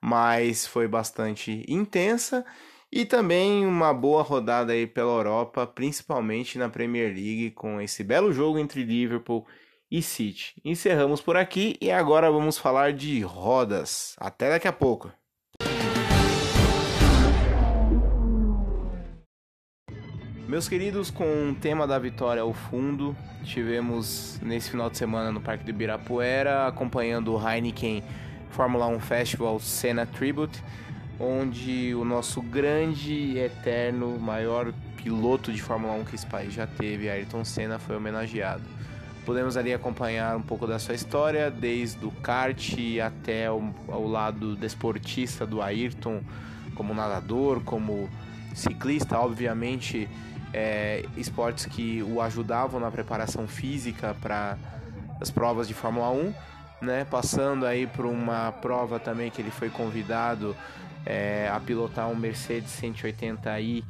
mas 0.01 0.65
foi 0.65 0.87
bastante 0.87 1.65
intensa. 1.67 2.45
E 2.91 3.05
também 3.05 3.65
uma 3.65 3.93
boa 3.93 4.23
rodada 4.23 4.73
aí 4.73 4.87
pela 4.87 5.11
Europa, 5.11 5.67
principalmente 5.67 6.57
na 6.57 6.69
Premier 6.69 7.13
League, 7.13 7.51
com 7.51 7.79
esse 7.79 8.03
belo 8.03 8.33
jogo 8.33 8.57
entre 8.57 8.83
Liverpool 8.83 9.45
e 9.91 10.01
City. 10.01 10.59
Encerramos 10.65 11.21
por 11.21 11.37
aqui 11.37 11.77
e 11.79 11.91
agora 11.91 12.31
vamos 12.31 12.57
falar 12.57 12.93
de 12.93 13.21
rodas. 13.21 14.15
Até 14.17 14.49
daqui 14.49 14.67
a 14.67 14.73
pouco. 14.73 15.11
Meus 20.47 20.67
queridos, 20.67 21.11
com 21.11 21.51
o 21.51 21.55
tema 21.55 21.85
da 21.85 21.99
vitória 21.99 22.41
ao 22.41 22.55
fundo, 22.55 23.15
tivemos 23.43 24.39
nesse 24.41 24.71
final 24.71 24.89
de 24.89 24.97
semana 24.97 25.31
no 25.31 25.39
Parque 25.39 25.63
do 25.63 25.69
Ibirapuera, 25.69 26.65
acompanhando 26.65 27.35
o 27.35 27.39
Heineken 27.39 28.03
Fórmula 28.49 28.87
1 28.87 28.99
Festival 28.99 29.59
Senna 29.59 30.05
Tribute, 30.05 30.63
onde 31.19 31.93
o 31.95 32.03
nosso 32.03 32.41
grande, 32.41 33.37
eterno, 33.37 34.17
maior 34.19 34.73
piloto 34.97 35.51
de 35.51 35.61
Fórmula 35.61 35.93
1 35.93 36.05
que 36.05 36.15
esse 36.15 36.25
país 36.25 36.53
já 36.53 36.67
teve, 36.67 37.09
Ayrton 37.09 37.43
Senna, 37.45 37.79
foi 37.79 37.95
homenageado. 37.95 38.63
Podemos 39.25 39.57
ali 39.57 39.73
acompanhar 39.73 40.35
um 40.35 40.41
pouco 40.41 40.65
da 40.65 40.79
sua 40.79 40.95
história, 40.95 41.51
desde 41.51 42.03
o 42.05 42.11
kart 42.11 42.75
até 43.05 43.51
o, 43.51 43.73
ao 43.87 44.07
lado 44.07 44.55
desportista 44.55 45.45
do 45.45 45.61
Ayrton, 45.61 46.21
como 46.73 46.93
nadador, 46.93 47.61
como 47.61 48.09
ciclista, 48.55 49.19
obviamente 49.19 50.09
é, 50.53 51.05
esportes 51.15 51.65
que 51.65 52.01
o 52.03 52.21
ajudavam 52.21 52.79
na 52.79 52.89
preparação 52.89 53.47
física 53.47 54.15
para 54.21 54.57
as 55.21 55.29
provas 55.29 55.67
de 55.67 55.73
Fórmula 55.73 56.09
1, 56.11 56.33
né? 56.81 57.05
Passando 57.05 57.65
aí 57.65 57.87
por 57.87 58.05
uma 58.05 58.51
prova 58.51 58.99
também 58.99 59.29
que 59.29 59.41
ele 59.41 59.51
foi 59.51 59.69
convidado 59.69 60.55
é, 61.05 61.49
a 61.51 61.59
pilotar 61.59 62.09
um 62.09 62.15
Mercedes 62.15 62.71
180i 62.81 63.83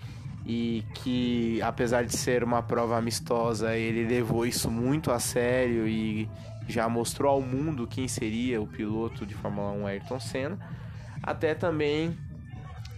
e 0.46 0.84
que 0.96 1.62
apesar 1.62 2.04
de 2.06 2.16
ser 2.16 2.44
uma 2.44 2.62
prova 2.62 2.98
amistosa, 2.98 3.76
ele 3.76 4.08
levou 4.08 4.46
isso 4.46 4.72
muito 4.72 5.12
a 5.12 5.20
sério 5.20 5.88
e 5.88 6.30
já 6.68 6.88
mostrou 6.88 7.32
ao 7.32 7.42
mundo 7.42 7.88
quem 7.88 8.08
seria 8.08 8.62
o 8.62 8.68
piloto 8.68 9.26
de 9.26 9.34
Fórmula 9.34 9.72
1 9.72 9.88
Ayrton 9.88 10.20
Senna, 10.20 10.58
até 11.22 11.54
também 11.54 12.18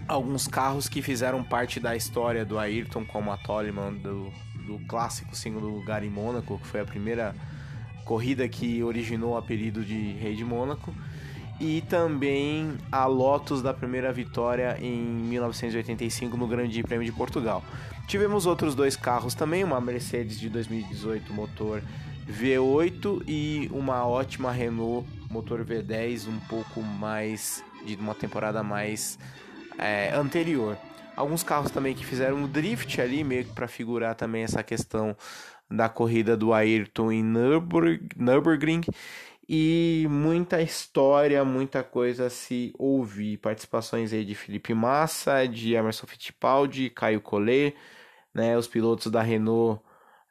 alguns 0.07 0.47
carros 0.47 0.89
que 0.89 1.01
fizeram 1.01 1.43
parte 1.43 1.79
da 1.79 1.95
história 1.95 2.45
do 2.45 2.59
Ayrton, 2.59 3.05
como 3.05 3.31
a 3.31 3.37
Toleman, 3.37 3.93
do, 3.93 4.31
do 4.65 4.79
clássico 4.87 5.35
segundo 5.35 5.67
lugar 5.67 6.03
em 6.03 6.09
Mônaco, 6.09 6.59
que 6.59 6.67
foi 6.67 6.81
a 6.81 6.85
primeira 6.85 7.33
corrida 8.05 8.47
que 8.47 8.83
originou 8.83 9.33
o 9.33 9.37
apelido 9.37 9.83
de 9.83 10.13
Rei 10.13 10.35
de 10.35 10.43
Mônaco, 10.43 10.93
e 11.59 11.81
também 11.81 12.75
a 12.91 13.05
Lotus 13.05 13.61
da 13.61 13.71
primeira 13.71 14.11
vitória 14.11 14.77
em 14.81 14.97
1985 14.99 16.35
no 16.35 16.47
Grande 16.47 16.81
Prêmio 16.81 17.05
de 17.05 17.11
Portugal. 17.11 17.63
Tivemos 18.07 18.47
outros 18.47 18.73
dois 18.73 18.95
carros 18.95 19.35
também, 19.35 19.63
uma 19.63 19.79
Mercedes 19.79 20.39
de 20.39 20.49
2018 20.49 21.31
motor 21.31 21.83
V8 22.27 23.23
e 23.27 23.69
uma 23.71 24.07
ótima 24.07 24.51
Renault 24.51 25.07
motor 25.29 25.63
V10, 25.63 26.27
um 26.27 26.39
pouco 26.47 26.81
mais 26.81 27.63
de 27.85 27.95
uma 27.95 28.15
temporada 28.15 28.63
mais 28.63 29.17
é, 29.77 30.13
anterior. 30.15 30.77
Alguns 31.15 31.43
carros 31.43 31.71
também 31.71 31.93
que 31.93 32.05
fizeram 32.05 32.43
o 32.43 32.47
drift 32.47 32.99
ali, 33.01 33.23
meio 33.23 33.45
que 33.45 33.53
para 33.53 33.67
figurar 33.67 34.15
também 34.15 34.43
essa 34.43 34.63
questão 34.63 35.15
da 35.69 35.87
corrida 35.87 36.35
do 36.35 36.53
Ayrton 36.53 37.11
em 37.11 37.23
Nürburg, 37.23 38.09
Nürburgring. 38.15 38.81
E 39.47 40.07
muita 40.09 40.61
história, 40.61 41.43
muita 41.43 41.83
coisa 41.83 42.27
a 42.27 42.29
se 42.29 42.73
ouvir. 42.77 43.37
Participações 43.37 44.13
aí 44.13 44.23
de 44.23 44.33
Felipe 44.35 44.73
Massa, 44.73 45.45
de 45.45 45.73
Emerson 45.73 46.07
Fittipaldi, 46.07 46.89
Caio 46.89 47.19
Collet, 47.19 47.75
né, 48.33 48.57
os 48.57 48.67
pilotos 48.67 49.11
da 49.11 49.21
Renault, 49.21 49.81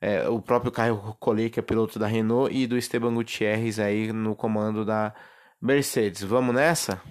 é, 0.00 0.26
o 0.28 0.40
próprio 0.40 0.72
Caio 0.72 0.96
Collet, 1.20 1.50
que 1.50 1.60
é 1.60 1.62
piloto 1.62 1.98
da 1.98 2.06
Renault, 2.06 2.54
e 2.54 2.66
do 2.66 2.78
Esteban 2.78 3.14
Gutierrez 3.14 3.78
aí 3.78 4.12
no 4.12 4.34
comando 4.34 4.84
da 4.84 5.14
Mercedes. 5.60 6.22
Vamos 6.22 6.54
nessa? 6.54 7.02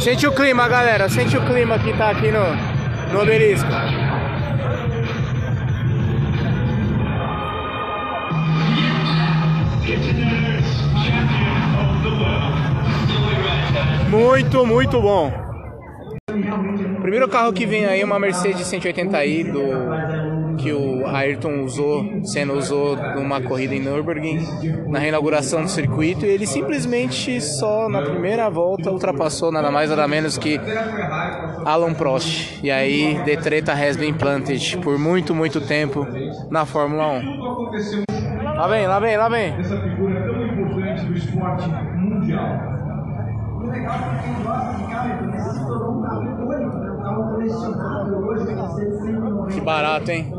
Sente 0.00 0.26
o 0.26 0.32
clima, 0.32 0.68
galera. 0.68 1.08
Sente 1.08 1.36
o 1.36 1.44
clima 1.44 1.78
que 1.78 1.92
tá 1.96 2.10
aqui 2.10 2.30
no, 2.30 3.12
no 3.12 3.20
obelisco. 3.20 3.68
Muito, 14.08 14.64
muito 14.64 15.02
bom. 15.02 15.32
Primeiro 17.02 17.28
carro 17.28 17.52
que 17.52 17.66
vem 17.66 17.84
aí 17.84 18.00
é 18.00 18.04
uma 18.04 18.18
Mercedes 18.18 18.66
180i 18.66 19.52
do 19.52 20.37
que 20.58 20.72
o 20.72 21.06
Ayrton 21.06 21.62
usou, 21.62 22.04
sendo 22.24 22.52
usou 22.54 22.96
numa 22.96 23.40
corrida 23.40 23.74
em 23.74 23.80
Nürburgring, 23.80 24.38
na 24.88 24.98
reinauguração 24.98 25.62
do 25.62 25.68
circuito, 25.68 26.26
e 26.26 26.28
ele 26.28 26.46
simplesmente 26.46 27.40
só 27.40 27.88
na 27.88 28.02
primeira 28.02 28.50
volta 28.50 28.90
ultrapassou 28.90 29.50
nada 29.52 29.70
mais 29.70 29.90
nada 29.90 30.06
menos 30.06 30.36
que 30.36 30.60
Alan 31.64 31.94
Prost. 31.94 32.60
E 32.62 32.70
aí 32.70 33.18
The 33.24 33.36
Treta 33.36 33.72
has 33.72 33.96
been 33.96 34.14
planted 34.14 34.78
por 34.78 34.98
muito, 34.98 35.34
muito 35.34 35.60
tempo 35.60 36.06
na 36.50 36.66
Fórmula 36.66 37.20
1. 37.20 37.48
Lá 38.58 38.66
vem, 38.66 38.86
lá 38.88 38.98
vem, 38.98 39.16
lá 39.16 39.28
vem. 39.28 39.54
Essa 39.58 39.80
figura 39.80 40.20
tão 40.26 40.44
importante 40.44 41.04
do 41.04 41.14
esporte 41.16 41.68
mundial. 41.96 42.78
O 43.56 43.66
legal 43.70 43.94
é 43.94 44.18
que 44.18 44.24
quem 44.24 44.42
gosta 44.42 44.74
de 44.74 44.90
carro, 44.90 45.28
ele 45.28 45.40
se 45.40 45.66
tornou 45.66 45.92
um 45.92 46.00
né? 46.00 46.08
um 46.08 46.87
carro 47.08 47.30
colecionável 47.30 48.18
hoje, 48.18 48.46
que 49.54 49.60
barato, 49.60 50.10
hein? 50.10 50.32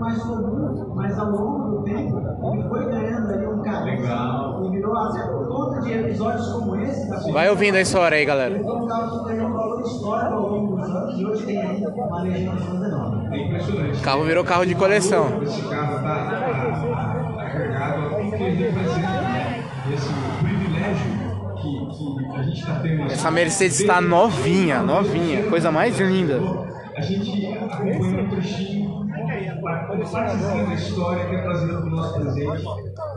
mais 0.00 0.22
comum, 0.22 0.92
mas 0.94 1.18
ao 1.18 1.30
longo 1.30 1.76
do 1.76 1.84
tempo 1.84 2.18
ele 2.18 2.68
foi 2.68 2.86
ganhando 2.86 3.32
ali 3.32 3.46
um 3.46 3.62
carinho. 3.62 4.00
Legal. 4.00 4.64
E 4.64 4.70
virou 4.70 4.96
até 4.96 5.26
por 5.26 5.46
conta 5.46 5.80
de 5.82 5.92
episódios 5.92 6.52
como 6.52 6.76
esse. 6.76 7.32
Vai 7.32 7.50
ouvindo 7.50 7.76
a 7.76 7.80
história 7.80 8.16
aí, 8.16 8.24
galera. 8.24 8.58
Então 8.58 8.84
o 8.84 8.88
carro 8.88 9.24
ganhou 9.24 9.48
um 9.48 9.52
valor 9.52 9.80
histórico 9.82 10.34
ao 10.34 10.48
longo 10.48 10.76
dos 10.76 10.90
anos 10.90 11.20
e 11.20 11.26
hoje 11.26 11.46
tem 11.46 11.60
ainda 11.60 11.88
uma 11.90 12.08
fãs 12.08 12.82
enorme. 12.82 13.28
É 13.30 13.46
impressionante. 13.46 13.98
O 13.98 14.02
carro 14.02 14.24
virou 14.24 14.44
carro 14.44 14.66
de 14.66 14.74
coleção. 14.74 15.42
Esse 15.42 15.68
carro 15.68 15.96
está 15.96 16.24
carregado 17.36 18.10
Essa 23.10 23.30
Mercedes 23.30 23.80
está 23.80 24.00
novinha, 24.00 24.82
novinha, 24.82 25.44
coisa 25.44 25.70
mais 25.70 25.98
linda. 25.98 26.40
A 26.96 27.00
gente 27.00 27.46
acompanha 27.46 28.22
um 28.22 28.28
trechinho 28.30 28.80
partezinha 30.10 30.66
da 30.66 30.74
história 30.74 31.26
que 31.26 31.34
é 31.34 31.42
trazida 31.42 31.74
para 31.74 31.86
o 31.86 31.90
nosso 31.90 32.20
presente. 32.20 32.64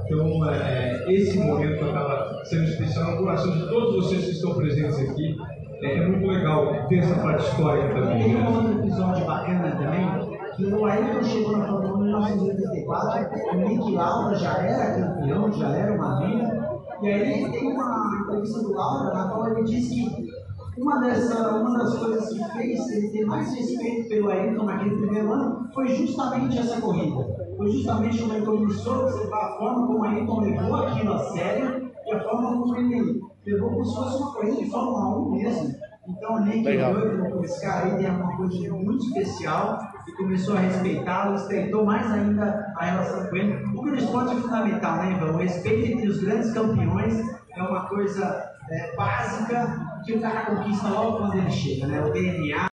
Então, 0.05 0.49
é, 0.49 1.05
esse 1.11 1.37
momento 1.39 1.85
acaba 1.85 2.41
sendo 2.45 2.63
especial 2.65 3.11
no 3.11 3.17
coração 3.17 3.51
de 3.51 3.67
todos 3.69 3.95
vocês 3.95 4.25
que 4.25 4.31
estão 4.31 4.53
presentes 4.55 4.99
aqui. 4.99 5.35
É, 5.81 5.97
é 5.97 6.07
muito 6.07 6.27
legal 6.27 6.87
ter 6.87 6.99
essa 6.99 7.15
parte 7.15 7.43
histórica 7.43 7.93
também. 7.93 8.23
Tem 8.23 8.35
um 8.35 8.55
outro 8.55 8.79
episódio 8.79 9.25
bacana 9.25 9.71
também, 9.71 10.33
que 10.55 10.65
o 10.65 10.85
Ayrton 10.85 11.23
chegou 11.23 11.57
na 11.57 11.67
Fórmula 11.67 11.97
1 11.97 12.03
em 12.03 12.37
1984, 12.37 13.29
o 13.51 13.55
Nick 13.55 13.91
Lauda 13.91 14.35
já 14.35 14.57
era 14.59 14.93
campeão, 14.93 15.51
já 15.51 15.69
era 15.69 15.93
uma 15.93 16.19
renda, 16.19 16.79
e 17.01 17.11
aí 17.11 17.51
tem 17.51 17.67
uma 17.67 18.22
entrevista 18.33 18.61
do 18.61 18.73
Lauda 18.73 19.13
na 19.13 19.27
qual 19.29 19.47
ele 19.47 19.63
diz 19.63 19.89
que 19.89 20.31
uma, 20.77 20.99
dessa, 20.99 21.55
uma 21.55 21.77
das 21.77 21.97
coisas 21.97 22.29
que 22.29 22.43
fez 22.51 22.89
ele 22.91 23.09
ter 23.09 23.25
mais 23.25 23.53
respeito 23.53 24.09
pelo 24.09 24.29
Ayrton 24.29 24.63
naquele 24.65 24.95
primeiro 24.97 25.31
ano 25.31 25.69
foi 25.73 25.87
justamente 25.87 26.57
essa 26.57 26.81
corrida. 26.81 27.23
Foi 27.55 27.71
justamente 27.71 28.19
como 28.19 28.33
ele 28.33 28.45
começou 28.45 28.93
a 28.93 28.99
observar 29.03 29.45
a 29.45 29.57
forma 29.57 29.87
como 29.87 29.99
o 29.99 30.03
Ayrton 30.03 30.39
levou 30.41 30.75
aquilo 30.75 31.13
a 31.13 31.19
sério 31.19 31.91
e 32.07 32.11
a 32.11 32.23
forma 32.23 32.59
como 32.59 32.75
ele 32.77 33.21
levou 33.45 33.69
como 33.69 33.85
se 33.85 33.95
fosse 33.95 34.17
uma 34.17 34.33
corrida 34.33 34.57
de 34.57 34.71
Fórmula 34.71 35.17
1 35.19 35.31
mesmo. 35.31 35.75
Então, 36.05 36.41
nem 36.41 36.61
que 36.61 36.77
doido, 36.77 37.43
esse 37.45 37.61
cara 37.61 37.85
aí 37.85 37.97
tem 37.97 38.09
uma 38.09 38.35
coisa 38.35 38.73
muito 38.73 39.05
especial 39.05 39.79
e 40.05 40.11
começou 40.13 40.55
a 40.55 40.59
respeitá-lo, 40.59 41.35
estreitou 41.35 41.85
mais 41.85 42.11
ainda 42.11 42.73
a 42.75 42.85
relação 42.85 43.29
com 43.29 43.35
ele. 43.37 43.65
O 43.73 43.83
que 43.83 43.89
no 43.89 43.95
esporte 43.95 44.33
é 44.33 44.35
fundamental, 44.35 44.97
né, 44.97 45.11
Ivan? 45.13 45.31
O 45.31 45.37
respeito 45.37 45.93
entre 45.93 46.09
os 46.09 46.21
grandes 46.21 46.51
campeões 46.51 47.21
é 47.55 47.61
uma 47.61 47.81
coisa 47.81 48.51
é, 48.69 48.95
básica 48.95 49.79
que 50.03 50.13
o 50.13 50.21
cara 50.21 50.41
conquista 50.41 50.87
logo 50.87 51.17
quando 51.17 51.37
ele 51.37 51.51
chega, 51.51 51.87
né? 51.87 52.01
O 52.01 52.11
DNA. 52.11 52.67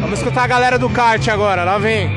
Vamos 0.00 0.18
escutar 0.18 0.44
a 0.44 0.46
galera 0.46 0.78
do 0.78 0.88
kart 0.88 1.26
agora, 1.28 1.64
lá 1.64 1.76
vem. 1.78 2.08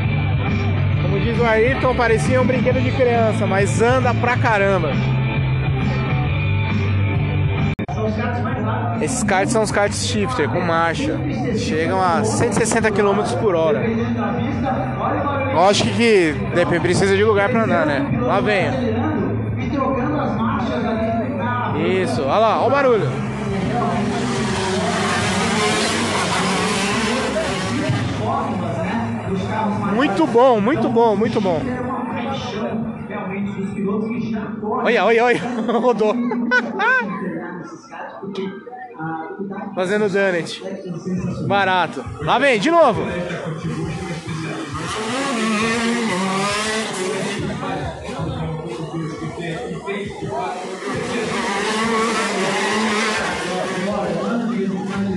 Como 1.02 1.20
diz 1.20 1.38
o 1.40 1.46
Ayrton, 1.46 1.96
parecia 1.96 2.42
um 2.42 2.46
brinquedo 2.46 2.80
de 2.80 2.92
criança, 2.92 3.48
mas 3.48 3.82
anda 3.82 4.14
pra 4.14 4.38
caramba. 4.38 4.92
Esses 9.02 9.24
karts 9.24 9.52
são 9.52 9.64
os 9.64 9.72
karts 9.72 10.06
shifter 10.06 10.50
com 10.50 10.62
marcha. 10.62 11.20
Chegam 11.58 12.02
a 12.02 12.24
160 12.24 12.92
km 12.92 13.24
por 13.42 13.56
hora. 13.56 13.84
Lógico 15.54 15.90
que 15.90 16.34
depende, 16.54 16.80
precisa 16.80 17.18
de 17.18 17.24
lugar 17.24 17.50
para 17.50 17.64
andar, 17.64 17.86
né? 17.86 18.20
Lá 18.22 18.40
vem. 18.40 19.03
Isso, 21.76 22.22
olha 22.22 22.38
lá, 22.38 22.60
olha 22.60 22.68
o 22.68 22.72
barulho. 22.72 23.10
Muito 29.96 30.28
bom, 30.28 30.62
muito 30.62 30.90
bom, 30.90 31.16
muito 31.16 31.42
bom. 31.42 31.62
Olha, 34.84 35.06
olha, 35.06 35.24
olha, 35.24 35.42
rodou. 35.80 36.14
Fazendo 39.76 40.08
donut. 40.10 40.64
Barato. 41.48 42.04
Lá 42.22 42.38
vem, 42.40 42.60
de 42.60 42.70
novo. 42.72 43.02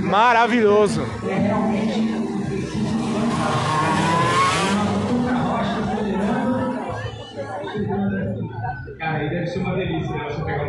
Maravilhoso. 0.06 1.02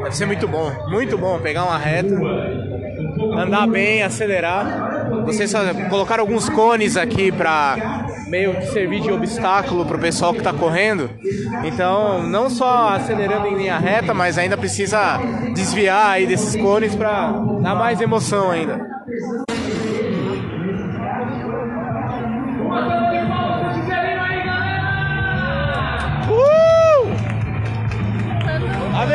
Deve 0.03 0.11
ser 0.11 0.25
muito 0.25 0.47
bom, 0.47 0.71
muito 0.89 1.17
bom 1.17 1.39
pegar 1.39 1.63
uma 1.63 1.77
reta, 1.77 2.15
andar 3.35 3.67
bem, 3.67 4.03
acelerar. 4.03 4.96
Vocês 5.25 5.51
colocaram 5.89 6.23
alguns 6.23 6.49
cones 6.49 6.97
aqui 6.97 7.31
para 7.31 8.05
meio 8.27 8.55
que 8.55 8.67
servir 8.67 9.01
de 9.01 9.11
obstáculo 9.11 9.85
para 9.85 9.97
o 9.97 9.99
pessoal 9.99 10.33
que 10.33 10.39
está 10.39 10.53
correndo. 10.53 11.09
Então, 11.63 12.23
não 12.23 12.49
só 12.49 12.89
acelerando 12.89 13.47
em 13.47 13.55
linha 13.55 13.77
reta, 13.77 14.13
mas 14.13 14.37
ainda 14.37 14.57
precisa 14.57 15.17
desviar 15.53 16.11
aí 16.11 16.27
desses 16.27 16.55
cones 16.61 16.95
para 16.95 17.31
dar 17.61 17.75
mais 17.75 18.01
emoção 18.01 18.51
ainda. 18.51 18.85
Uh! 26.29 27.07
Lá 28.93 29.05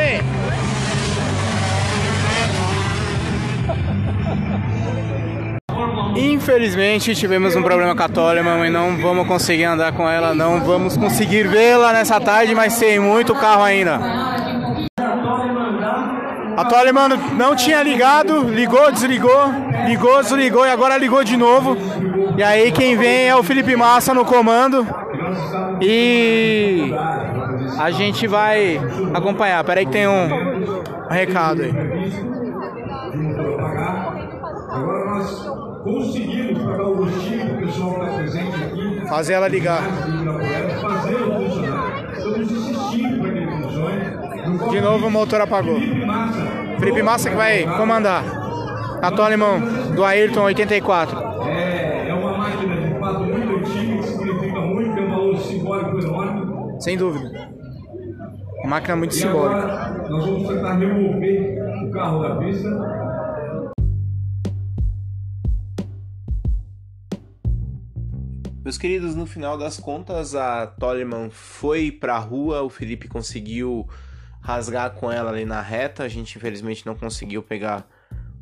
Infelizmente 6.17 7.15
tivemos 7.15 7.57
um 7.57 7.63
problema 7.63 7.95
com 7.95 8.03
a 8.03 8.09
Toleman 8.09 8.67
e 8.67 8.71
não 8.71 8.97
vamos 8.97 9.27
conseguir 9.27 9.65
andar 9.65 9.93
com 9.93 10.09
ela, 10.09 10.35
não 10.35 10.61
vamos 10.61 10.97
conseguir 10.97 11.49
vê-la 11.49 11.93
nessa 11.93 12.21
tarde, 12.21 12.55
mas 12.55 12.79
tem 12.79 12.99
muito 12.99 13.35
carro 13.35 13.63
ainda. 13.63 13.99
A 16.57 16.65
Toleman 16.67 17.09
não 17.37 17.57
tinha 17.57 17.83
ligado, 17.83 18.43
ligou, 18.43 18.93
desligou, 18.93 19.53
ligou, 19.87 20.23
desligou 20.23 20.67
e 20.67 20.71
agora 20.71 20.99
ligou 20.99 21.25
de 21.25 21.37
novo. 21.37 21.77
E 22.37 22.43
aí 22.43 22.71
quem 22.73 22.97
vem 22.97 23.29
é 23.29 23.37
o 23.37 23.43
Felipe 23.43 23.75
Massa 23.75 24.13
no 24.13 24.25
comando. 24.25 24.87
E 25.81 26.93
a 27.79 27.91
gente 27.91 28.27
vai 28.27 28.81
acompanhar. 29.15 29.65
Peraí 29.65 29.87
que 29.87 29.93
tem 29.93 30.07
um, 30.07 30.29
recado 31.13 31.63
aí. 31.63 32.32
Conseguimos 35.83 36.63
pagar 36.63 36.85
o 36.89 36.97
gostinho 36.97 37.47
do 37.55 37.67
pessoal 37.67 37.95
que 37.95 38.01
está 38.01 38.17
presente 38.17 38.65
aqui, 38.65 39.07
Fazer 39.09 39.33
ela 39.35 39.49
ligar. 39.49 39.83
fazê-lo 40.81 41.35
funcionar. 41.35 42.13
Estamos 42.17 42.51
insistindo 42.51 43.21
para 43.21 43.33
que 43.33 43.39
ele 43.39 43.51
funcione. 43.51 44.71
De 44.71 44.81
novo 44.81 45.07
o 45.07 45.11
motor 45.11 45.41
apagou. 45.41 45.79
Massa, 46.07 46.41
Felipe 46.79 47.03
Massa 47.03 47.31
que 47.31 47.37
vai 47.37 47.65
comandar. 47.77 48.25
A 49.03 49.09
alemão 49.25 49.61
do 49.95 50.05
Ayrton 50.05 50.43
84. 50.45 51.19
é, 51.49 52.09
é 52.09 52.15
uma 52.15 52.39
máquina 52.39 52.77
de 52.77 52.99
fato 53.01 53.25
muito 53.25 53.57
antiga, 53.57 53.97
que 53.99 54.03
significa 54.07 54.61
muito, 54.61 54.95
tem 54.95 55.05
um 55.07 55.11
valor 55.11 55.37
simbólico 55.39 55.99
enorme. 55.99 56.81
Sem 56.81 56.97
dúvida. 56.97 57.49
Uma 58.61 58.71
máquina 58.77 58.95
muito 58.97 59.11
E 59.13 59.15
simbólica. 59.17 59.61
agora 59.61 60.07
nós 60.09 60.25
vamos 60.25 60.49
tentar 60.49 60.75
remover 60.75 61.59
o 61.85 61.91
carro 61.91 62.23
da 62.23 62.37
pista. 62.37 62.69
Meus 68.65 68.79
queridos, 68.79 69.17
no 69.17 69.27
final 69.27 69.59
das 69.59 69.77
contas, 69.77 70.37
a 70.37 70.69
Toleman 70.69 71.31
foi 71.31 71.91
pra 71.91 72.17
rua, 72.19 72.63
o 72.63 72.69
Felipe 72.69 73.09
conseguiu 73.09 73.89
rasgar 74.41 74.93
com 74.93 75.11
ela 75.11 75.33
ali 75.33 75.45
na 75.45 75.61
reta. 75.61 76.05
A 76.05 76.09
gente 76.09 76.39
infelizmente 76.39 76.87
não 76.87 76.95
conseguiu 76.95 77.43
pegar 77.43 77.85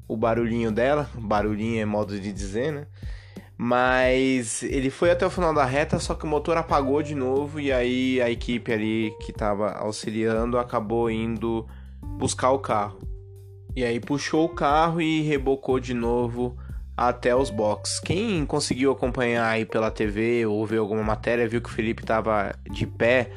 o 0.07 0.15
barulhinho 0.19 0.71
dela. 0.71 1.09
Barulhinho 1.17 1.81
é 1.81 1.87
modo 1.87 2.21
de 2.21 2.33
dizer, 2.35 2.71
né? 2.71 2.87
Mas 3.57 4.63
ele 4.63 4.91
foi 4.91 5.11
até 5.11 5.27
o 5.27 5.31
final 5.31 5.55
da 5.55 5.65
reta, 5.65 5.99
só 5.99 6.15
que 6.15 6.25
o 6.25 6.29
motor 6.29 6.57
apagou 6.59 7.03
de 7.03 7.15
novo 7.15 7.59
e 7.59 7.73
aí 7.73 8.21
a 8.21 8.29
equipe 8.29 8.71
ali 8.71 9.15
que 9.23 9.31
estava 9.31 9.73
auxiliando 9.73 10.59
acabou 10.59 11.11
indo 11.11 11.67
buscar 12.19 12.51
o 12.51 12.59
carro. 12.59 13.01
E 13.75 13.83
aí 13.85 13.99
puxou 13.99 14.45
o 14.45 14.55
carro 14.55 15.01
e 15.01 15.23
rebocou 15.23 15.81
de 15.81 15.95
novo 15.95 16.59
até 17.01 17.35
os 17.35 17.49
boxes. 17.49 17.99
Quem 17.99 18.45
conseguiu 18.45 18.93
acompanhar 18.93 19.49
aí 19.49 19.65
pela 19.65 19.91
TV 19.91 20.45
ou 20.45 20.67
ver 20.67 20.77
alguma 20.77 21.03
matéria 21.03 21.49
viu 21.49 21.63
que 21.63 21.71
o 21.71 21.73
Felipe 21.73 22.03
estava 22.03 22.55
de 22.71 22.87
pé 22.87 23.31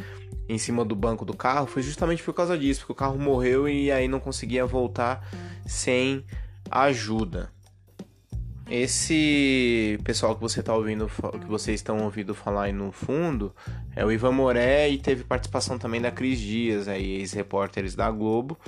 em 0.50 0.58
cima 0.58 0.84
do 0.84 0.94
banco 0.94 1.24
do 1.24 1.34
carro, 1.34 1.66
foi 1.66 1.82
justamente 1.82 2.22
por 2.22 2.34
causa 2.34 2.58
disso, 2.58 2.82
porque 2.82 2.92
o 2.92 2.96
carro 2.96 3.18
morreu 3.18 3.70
e 3.70 3.90
aí 3.90 4.10
não 4.10 4.20
conseguia 4.20 4.66
voltar 4.66 5.26
sem 5.66 6.26
ajuda. 6.70 7.50
Esse 8.70 9.98
pessoal 10.04 10.36
que 10.36 10.42
você 10.42 10.62
tá 10.62 10.76
ouvindo, 10.76 11.08
que 11.08 11.48
vocês 11.48 11.80
estão 11.80 12.04
ouvindo 12.04 12.36
falar 12.36 12.64
aí 12.64 12.74
no 12.74 12.92
fundo, 12.92 13.56
é 13.96 14.06
o 14.06 14.12
Ivan 14.12 14.34
Moré 14.34 14.90
e 14.90 14.98
teve 14.98 15.24
participação 15.24 15.80
também 15.80 16.02
da 16.02 16.12
Cris 16.12 16.38
Dias, 16.38 16.90
aí 16.90 17.14
ex-repórteres 17.14 17.96
da 17.96 18.12
Globo, 18.12 18.60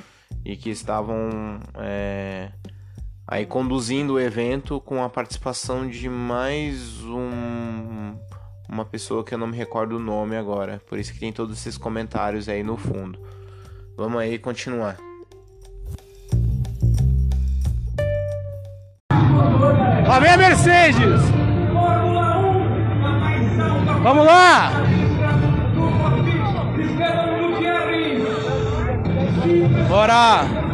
e 0.45 0.55
que 0.55 0.69
estavam 0.69 1.60
é, 1.75 2.49
aí 3.27 3.45
conduzindo 3.45 4.13
o 4.13 4.19
evento 4.19 4.79
com 4.79 5.03
a 5.03 5.09
participação 5.09 5.88
de 5.88 6.07
mais 6.07 7.01
um, 7.03 8.15
uma 8.69 8.85
pessoa 8.85 9.23
que 9.23 9.33
eu 9.33 9.38
não 9.38 9.47
me 9.47 9.57
recordo 9.57 9.95
o 9.95 9.99
nome 9.99 10.35
agora, 10.35 10.81
por 10.88 10.99
isso 10.99 11.13
que 11.13 11.19
tem 11.19 11.31
todos 11.33 11.57
esses 11.57 11.77
comentários 11.77 12.47
aí 12.47 12.63
no 12.63 12.77
fundo. 12.77 13.19
Vamos 13.97 14.19
aí 14.19 14.38
continuar. 14.38 14.97
Lá 20.07 20.19
vem 20.19 20.31
a 20.31 20.38
Mercedes! 20.38 21.21
Vamos 24.03 24.25
lá! 24.25 24.71
Bora! 29.89 30.65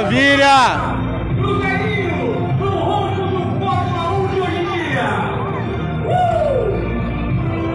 Maravilha! 0.00 0.56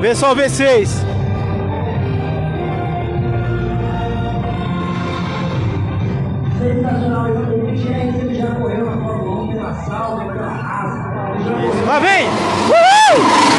Vê 0.01 0.15
só 0.15 0.33
o 0.33 0.35
V6. 0.35 1.05
Sensacional. 6.57 7.27
É 7.27 7.29
isso, 8.09 8.21
ele 8.21 8.35
já 8.35 8.47
correu 8.55 8.85
na 8.85 8.97
Fórmula 8.97 9.43
1 9.43 9.47
pela 9.49 9.73
Sauber, 9.73 10.33
pela 10.33 10.49
Lá 11.85 11.99
vem! 11.99 12.27
Uhul! 12.69 13.55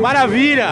Maravilha! 0.00 0.68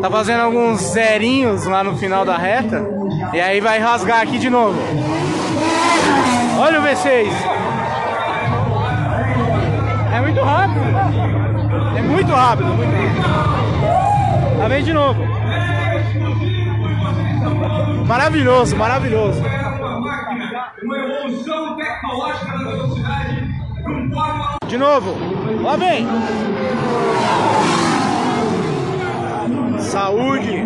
Tá 0.00 0.10
fazendo 0.10 0.40
alguns 0.40 0.80
zerinhos 0.80 1.64
lá 1.66 1.82
no 1.82 1.96
final 1.96 2.24
da 2.24 2.36
reta. 2.36 2.84
E 3.32 3.40
aí 3.40 3.60
vai 3.60 3.78
rasgar 3.78 4.20
aqui 4.20 4.38
de 4.38 4.50
novo. 4.50 4.78
Olha 6.58 6.80
o 6.80 6.82
V6. 6.82 7.28
É 10.14 10.20
muito 10.20 10.40
rápido. 10.42 10.80
É 11.96 12.02
muito 12.02 12.32
rápido, 12.32 12.68
muito 12.68 12.92
rápido. 12.92 14.58
Lá 14.58 14.68
vem 14.68 14.82
de 14.82 14.92
novo. 14.92 15.22
Maravilhoso, 18.06 18.76
maravilhoso. 18.76 19.42
De 24.66 24.78
novo. 24.78 25.16
Lá 25.62 25.76
vem. 25.76 26.06
Saúde. 29.86 30.64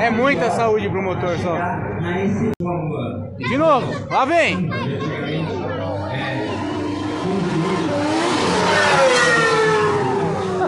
É 0.00 0.10
muita 0.10 0.50
saúde 0.50 0.88
pro 0.88 1.02
motor 1.02 1.36
só. 1.38 1.56
De 3.38 3.56
novo. 3.56 3.92
Lá 4.10 4.24
vem. 4.24 4.68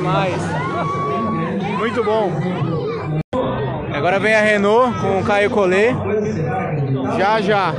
Mais. 0.01 0.42
Muito 1.79 2.03
bom. 2.03 2.33
Agora 3.92 4.19
vem 4.19 4.35
a 4.35 4.40
Renault 4.40 4.99
com 5.01 5.21
o 5.21 5.25
Caio 5.25 5.51
Collet. 5.51 5.95
Já, 7.19 7.40
já. 7.40 7.75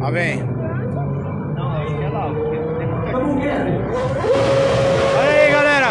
Lá 0.00 0.10
vem. 0.10 0.42
Olha 3.94 5.30
aí, 5.30 5.50
galera. 5.50 5.88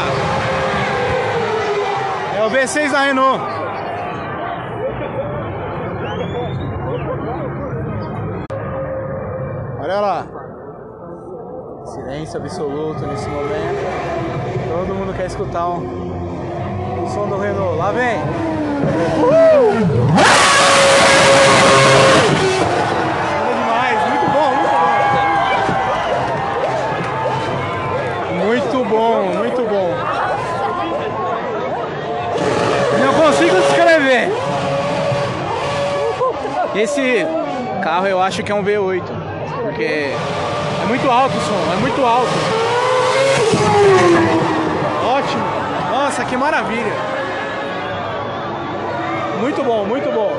É 2.37 2.43
o 2.45 2.49
V6 2.49 2.91
da 2.91 3.01
Renault. 3.01 3.43
Olha 9.79 9.99
lá. 9.99 10.25
Silêncio 11.85 12.39
absoluto 12.39 13.05
nesse 13.05 13.27
momento. 13.27 13.81
Todo 14.69 14.95
mundo 14.95 15.13
quer 15.15 15.25
escutar 15.25 15.67
um, 15.67 17.03
o 17.03 17.09
som 17.09 17.27
do 17.27 17.37
Renault. 17.37 17.77
Lá 17.77 17.91
vem. 17.91 18.21
Anda 23.41 23.53
demais. 23.53 23.99
Muito 24.09 24.27
bom, 24.31 24.49
muito 28.45 28.79
bom. 28.79 28.81
Muito 28.81 28.85
bom, 28.85 29.23
muito 29.37 29.61
bom. 29.69 29.89
Não 33.03 33.13
consigo 33.13 33.55
descrever. 33.61 34.29
Esse 36.75 37.27
carro 38.01 38.07
eu 38.07 38.21
acho 38.21 38.43
que 38.43 38.51
é 38.51 38.55
um 38.55 38.63
V8. 38.63 39.03
Porque 39.63 39.83
é 39.83 40.85
muito 40.87 41.09
alto 41.09 41.37
o 41.37 41.41
som, 41.41 41.73
é 41.73 41.75
muito 41.79 42.03
alto. 42.03 42.31
Ótimo. 45.05 45.43
Nossa, 45.91 46.25
que 46.25 46.35
maravilha. 46.35 46.93
Muito 49.39 49.63
bom, 49.63 49.85
muito 49.85 50.11
bom. 50.11 50.31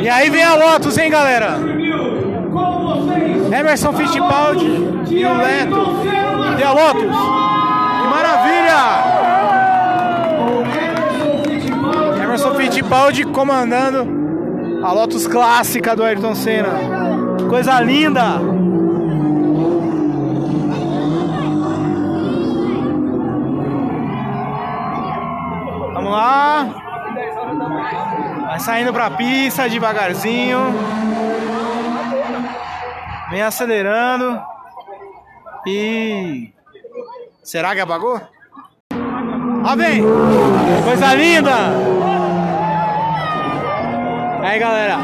E 0.00 0.08
aí 0.08 0.30
vem 0.30 0.42
a 0.42 0.54
Lotus, 0.54 0.96
hein, 0.96 1.10
galera? 1.10 1.58
Emerson 3.52 3.92
Fittipaldi 3.92 4.66
e 5.10 5.24
o 5.24 5.36
Leto. 5.36 5.76
E 6.58 6.62
a 6.62 6.72
Lotus. 6.72 7.16
Que 8.00 8.08
maravilha! 8.08 9.20
Emerson 12.22 12.54
Fittipaldi 12.54 13.24
comandando 13.24 14.19
a 14.82 14.92
Lotus 14.92 15.26
clássica 15.26 15.94
do 15.94 16.02
Ayrton 16.02 16.34
Senna. 16.34 16.70
Coisa 17.48 17.80
linda! 17.80 18.38
Vamos 25.94 26.12
lá. 26.12 26.66
Vai 28.46 28.60
saindo 28.60 28.92
pra 28.92 29.10
pista 29.10 29.68
devagarzinho. 29.68 30.58
Vem 33.30 33.42
acelerando. 33.42 34.40
E. 35.66 36.52
Será 37.42 37.74
que 37.74 37.80
apagou? 37.80 38.20
Lá 39.62 39.74
vem! 39.76 40.02
Coisa 40.84 41.14
linda! 41.14 41.99
Aí 44.42 44.58
galera. 44.58 44.96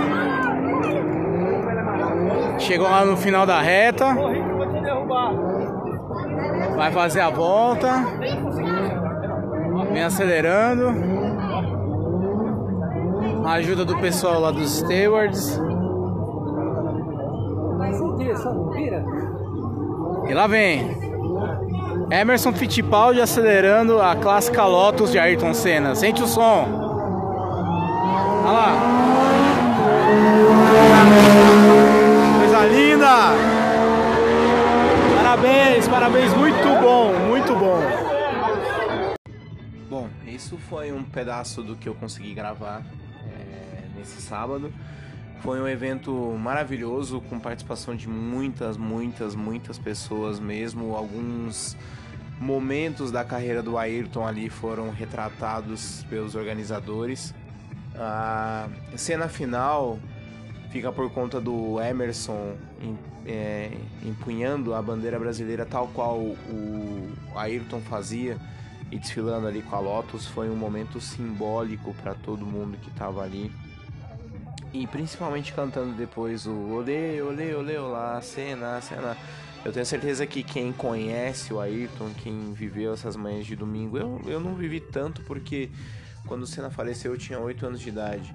Chegou 2.58 2.88
lá 2.88 3.04
no 3.04 3.16
final 3.16 3.46
da 3.46 3.60
reta. 3.60 4.16
Vai 6.76 6.90
fazer 6.90 7.20
a 7.20 7.30
volta. 7.30 7.88
Vem 9.92 10.02
acelerando. 10.02 10.92
A 13.44 13.52
ajuda 13.52 13.84
do 13.84 13.96
pessoal 13.98 14.40
lá 14.40 14.50
dos 14.50 14.78
stewards. 14.78 15.60
E 20.28 20.34
lá 20.34 20.46
vem. 20.46 20.96
Emerson 22.10 22.52
Fittipaldi 22.52 23.20
acelerando 23.20 24.00
a 24.00 24.16
clássica 24.16 24.64
Lotus 24.64 25.12
de 25.12 25.18
Ayrton 25.18 25.54
Senna. 25.54 25.94
Sente 25.94 26.22
o 26.22 26.26
som. 26.26 26.66
Olha 28.44 28.52
lá. 28.52 29.25
Coisa 32.38 32.66
linda. 32.66 33.06
Parabéns, 35.16 35.88
parabéns. 35.88 36.32
Muito 36.34 36.80
bom, 36.80 37.12
muito 37.28 37.54
bom. 37.54 37.80
Bom, 39.90 40.08
isso 40.26 40.56
foi 40.68 40.92
um 40.92 41.02
pedaço 41.02 41.62
do 41.62 41.74
que 41.74 41.88
eu 41.88 41.94
consegui 41.94 42.34
gravar 42.34 42.84
é, 43.24 43.98
nesse 43.98 44.22
sábado. 44.22 44.72
Foi 45.40 45.60
um 45.60 45.66
evento 45.66 46.12
maravilhoso 46.38 47.20
com 47.22 47.38
participação 47.40 47.96
de 47.96 48.08
muitas, 48.08 48.76
muitas, 48.76 49.34
muitas 49.34 49.78
pessoas 49.78 50.38
mesmo. 50.38 50.94
Alguns 50.94 51.76
momentos 52.40 53.10
da 53.10 53.24
carreira 53.24 53.62
do 53.62 53.76
Ayrton 53.76 54.26
ali 54.26 54.48
foram 54.48 54.90
retratados 54.90 56.04
pelos 56.08 56.34
organizadores. 56.36 57.34
A 57.98 58.68
cena 58.96 59.28
final 59.28 59.98
fica 60.70 60.92
por 60.92 61.10
conta 61.10 61.40
do 61.40 61.80
Emerson 61.80 62.54
em- 62.82 62.98
é, 63.26 63.70
empunhando 64.04 64.74
a 64.74 64.82
bandeira 64.82 65.18
brasileira 65.18 65.64
tal 65.64 65.88
qual 65.88 66.18
o 66.18 67.12
Ayrton 67.34 67.80
fazia 67.80 68.36
e 68.90 68.98
desfilando 68.98 69.46
ali 69.46 69.62
com 69.62 69.74
a 69.74 69.80
Lotus. 69.80 70.26
Foi 70.26 70.48
um 70.50 70.56
momento 70.56 71.00
simbólico 71.00 71.94
para 71.94 72.14
todo 72.14 72.44
mundo 72.46 72.76
que 72.78 72.88
estava 72.90 73.22
ali. 73.22 73.50
E 74.72 74.86
principalmente 74.86 75.52
cantando 75.52 75.92
depois 75.94 76.46
o 76.46 76.52
Olê, 76.74 77.20
Olê, 77.22 77.54
Olê, 77.54 77.78
Olá, 77.78 78.20
cena, 78.20 78.80
cena. 78.80 79.16
Eu 79.64 79.72
tenho 79.72 79.86
certeza 79.86 80.26
que 80.26 80.42
quem 80.44 80.72
conhece 80.72 81.52
o 81.52 81.58
Ayrton, 81.58 82.10
quem 82.22 82.52
viveu 82.52 82.92
essas 82.92 83.16
manhãs 83.16 83.46
de 83.46 83.56
domingo, 83.56 83.98
eu, 83.98 84.20
eu 84.26 84.38
não 84.38 84.54
vivi 84.54 84.78
tanto 84.78 85.22
porque 85.22 85.70
quando 86.26 86.42
o 86.42 86.46
Senna 86.46 86.70
faleceu 86.70 87.12
eu 87.12 87.18
tinha 87.18 87.38
8 87.38 87.66
anos 87.66 87.80
de 87.80 87.88
idade. 87.88 88.34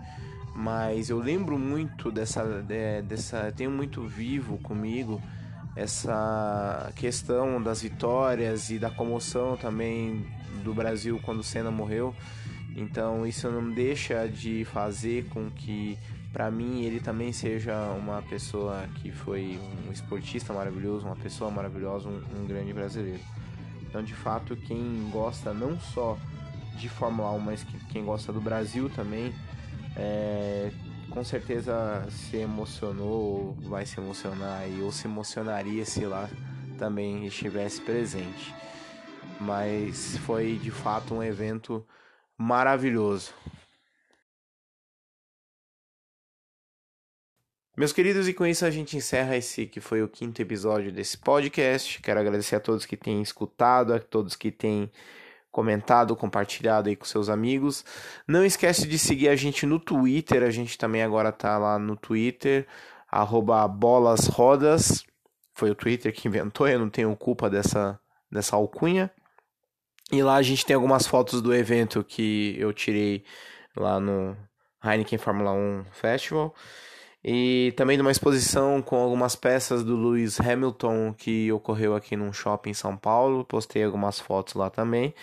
Mas 0.55 1.09
eu 1.09 1.17
lembro 1.19 1.57
muito 1.57 2.11
dessa, 2.11 2.43
de- 2.61 3.01
dessa. 3.03 3.51
Tenho 3.55 3.71
muito 3.71 4.05
vivo 4.07 4.57
comigo 4.57 5.21
essa 5.75 6.91
questão 6.95 7.61
das 7.61 7.81
vitórias 7.81 8.69
e 8.69 8.77
da 8.77 8.89
comoção 8.89 9.55
também 9.55 10.25
do 10.63 10.73
Brasil 10.73 11.19
quando 11.23 11.39
o 11.39 11.43
Senna 11.43 11.71
morreu. 11.71 12.13
Então 12.75 13.25
isso 13.25 13.49
não 13.49 13.69
deixa 13.71 14.27
de 14.27 14.65
fazer 14.65 15.25
com 15.29 15.49
que, 15.49 15.97
para 16.31 16.49
mim, 16.51 16.83
ele 16.83 16.99
também 16.99 17.31
seja 17.33 17.73
uma 17.97 18.21
pessoa 18.21 18.85
que 18.95 19.11
foi 19.11 19.59
um 19.87 19.91
esportista 19.91 20.53
maravilhoso, 20.53 21.05
uma 21.05 21.15
pessoa 21.15 21.49
maravilhosa, 21.51 22.07
um, 22.09 22.21
um 22.41 22.45
grande 22.45 22.73
brasileiro. 22.73 23.19
Então, 23.81 24.01
de 24.03 24.13
fato, 24.13 24.55
quem 24.55 25.09
gosta 25.11 25.53
não 25.53 25.77
só 25.79 26.17
de 26.81 26.89
Fórmula 26.89 27.31
1, 27.31 27.39
mas 27.39 27.63
que- 27.63 27.85
quem 27.85 28.03
gosta 28.03 28.33
do 28.33 28.41
Brasil 28.41 28.89
também, 28.89 29.33
é, 29.95 30.71
com 31.11 31.23
certeza 31.23 32.07
se 32.09 32.37
emocionou, 32.37 33.55
ou 33.59 33.69
vai 33.69 33.85
se 33.85 33.99
emocionar 33.99 34.61
aí, 34.61 34.81
ou 34.81 34.91
se 34.91 35.07
emocionaria 35.07 35.85
se 35.85 36.05
lá 36.05 36.29
também 36.79 37.25
estivesse 37.27 37.79
presente. 37.81 38.53
Mas 39.39 40.17
foi 40.19 40.57
de 40.57 40.71
fato 40.71 41.13
um 41.13 41.23
evento 41.23 41.85
maravilhoso. 42.37 43.33
Meus 47.77 47.93
queridos, 47.93 48.27
e 48.27 48.33
com 48.33 48.45
isso 48.45 48.65
a 48.65 48.69
gente 48.69 48.97
encerra 48.97 49.35
esse 49.37 49.65
que 49.65 49.79
foi 49.79 50.03
o 50.03 50.07
quinto 50.07 50.41
episódio 50.41 50.91
desse 50.91 51.17
podcast. 51.17 52.01
Quero 52.01 52.19
agradecer 52.19 52.55
a 52.55 52.59
todos 52.59 52.85
que 52.85 52.97
têm 52.97 53.21
escutado, 53.21 53.93
a 53.93 53.99
todos 53.99 54.35
que 54.35 54.51
têm 54.51 54.91
comentado, 55.51 56.15
compartilhado 56.15 56.89
aí 56.89 56.95
com 56.95 57.05
seus 57.05 57.29
amigos. 57.29 57.83
Não 58.27 58.45
esquece 58.45 58.87
de 58.87 58.97
seguir 58.97 59.29
a 59.29 59.35
gente 59.35 59.65
no 59.65 59.79
Twitter, 59.79 60.43
a 60.43 60.49
gente 60.49 60.77
também 60.77 61.03
agora 61.03 61.31
tá 61.31 61.57
lá 61.57 61.77
no 61.77 61.95
Twitter, 61.95 62.67
bolasrodas. 63.69 65.03
Foi 65.53 65.69
o 65.69 65.75
Twitter 65.75 66.13
que 66.13 66.27
inventou, 66.27 66.67
eu 66.67 66.79
não 66.79 66.89
tenho 66.89 67.15
culpa 67.15 67.49
dessa, 67.49 67.99
dessa 68.31 68.55
alcunha. 68.55 69.11
E 70.11 70.23
lá 70.23 70.35
a 70.35 70.41
gente 70.41 70.65
tem 70.65 70.75
algumas 70.75 71.05
fotos 71.05 71.41
do 71.41 71.53
evento 71.53 72.03
que 72.03 72.55
eu 72.57 72.73
tirei 72.73 73.23
lá 73.75 73.99
no 73.99 74.35
Heineken 74.83 75.17
Fórmula 75.17 75.51
1 75.51 75.85
Festival. 75.91 76.53
E 77.23 77.73
também 77.77 77.97
de 77.97 78.01
uma 78.01 78.11
exposição 78.11 78.81
com 78.81 78.95
algumas 78.95 79.35
peças 79.35 79.83
do 79.83 79.95
Lewis 79.95 80.39
Hamilton 80.39 81.13
que 81.13 81.51
ocorreu 81.51 81.95
aqui 81.95 82.15
num 82.15 82.33
shopping 82.33 82.71
em 82.71 82.73
São 82.73 82.97
Paulo. 82.97 83.45
Postei 83.45 83.83
algumas 83.83 84.19
fotos 84.19 84.55
lá 84.55 84.69
também. 84.69 85.13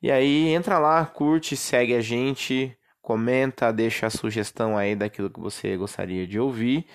E 0.00 0.10
aí 0.10 0.48
entra 0.48 0.78
lá, 0.78 1.04
curte, 1.04 1.56
segue 1.56 1.94
a 1.94 2.00
gente, 2.00 2.76
comenta, 3.02 3.72
deixa 3.72 4.06
a 4.06 4.10
sugestão 4.10 4.78
aí 4.78 4.94
daquilo 4.94 5.28
que 5.28 5.40
você 5.40 5.76
gostaria 5.76 6.26
de 6.26 6.38
ouvir. 6.38 6.86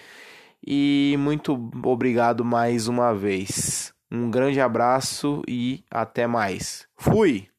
E 0.66 1.16
muito 1.20 1.53
obrigado 1.84 2.43
mais 2.43 2.88
uma 2.88 3.14
vez. 3.14 3.93
Um 4.12 4.32
grande 4.32 4.62
abraço 4.62 5.43
e 5.47 5.84
até 5.91 6.26
mais. 6.26 6.88
Fui! 6.97 7.55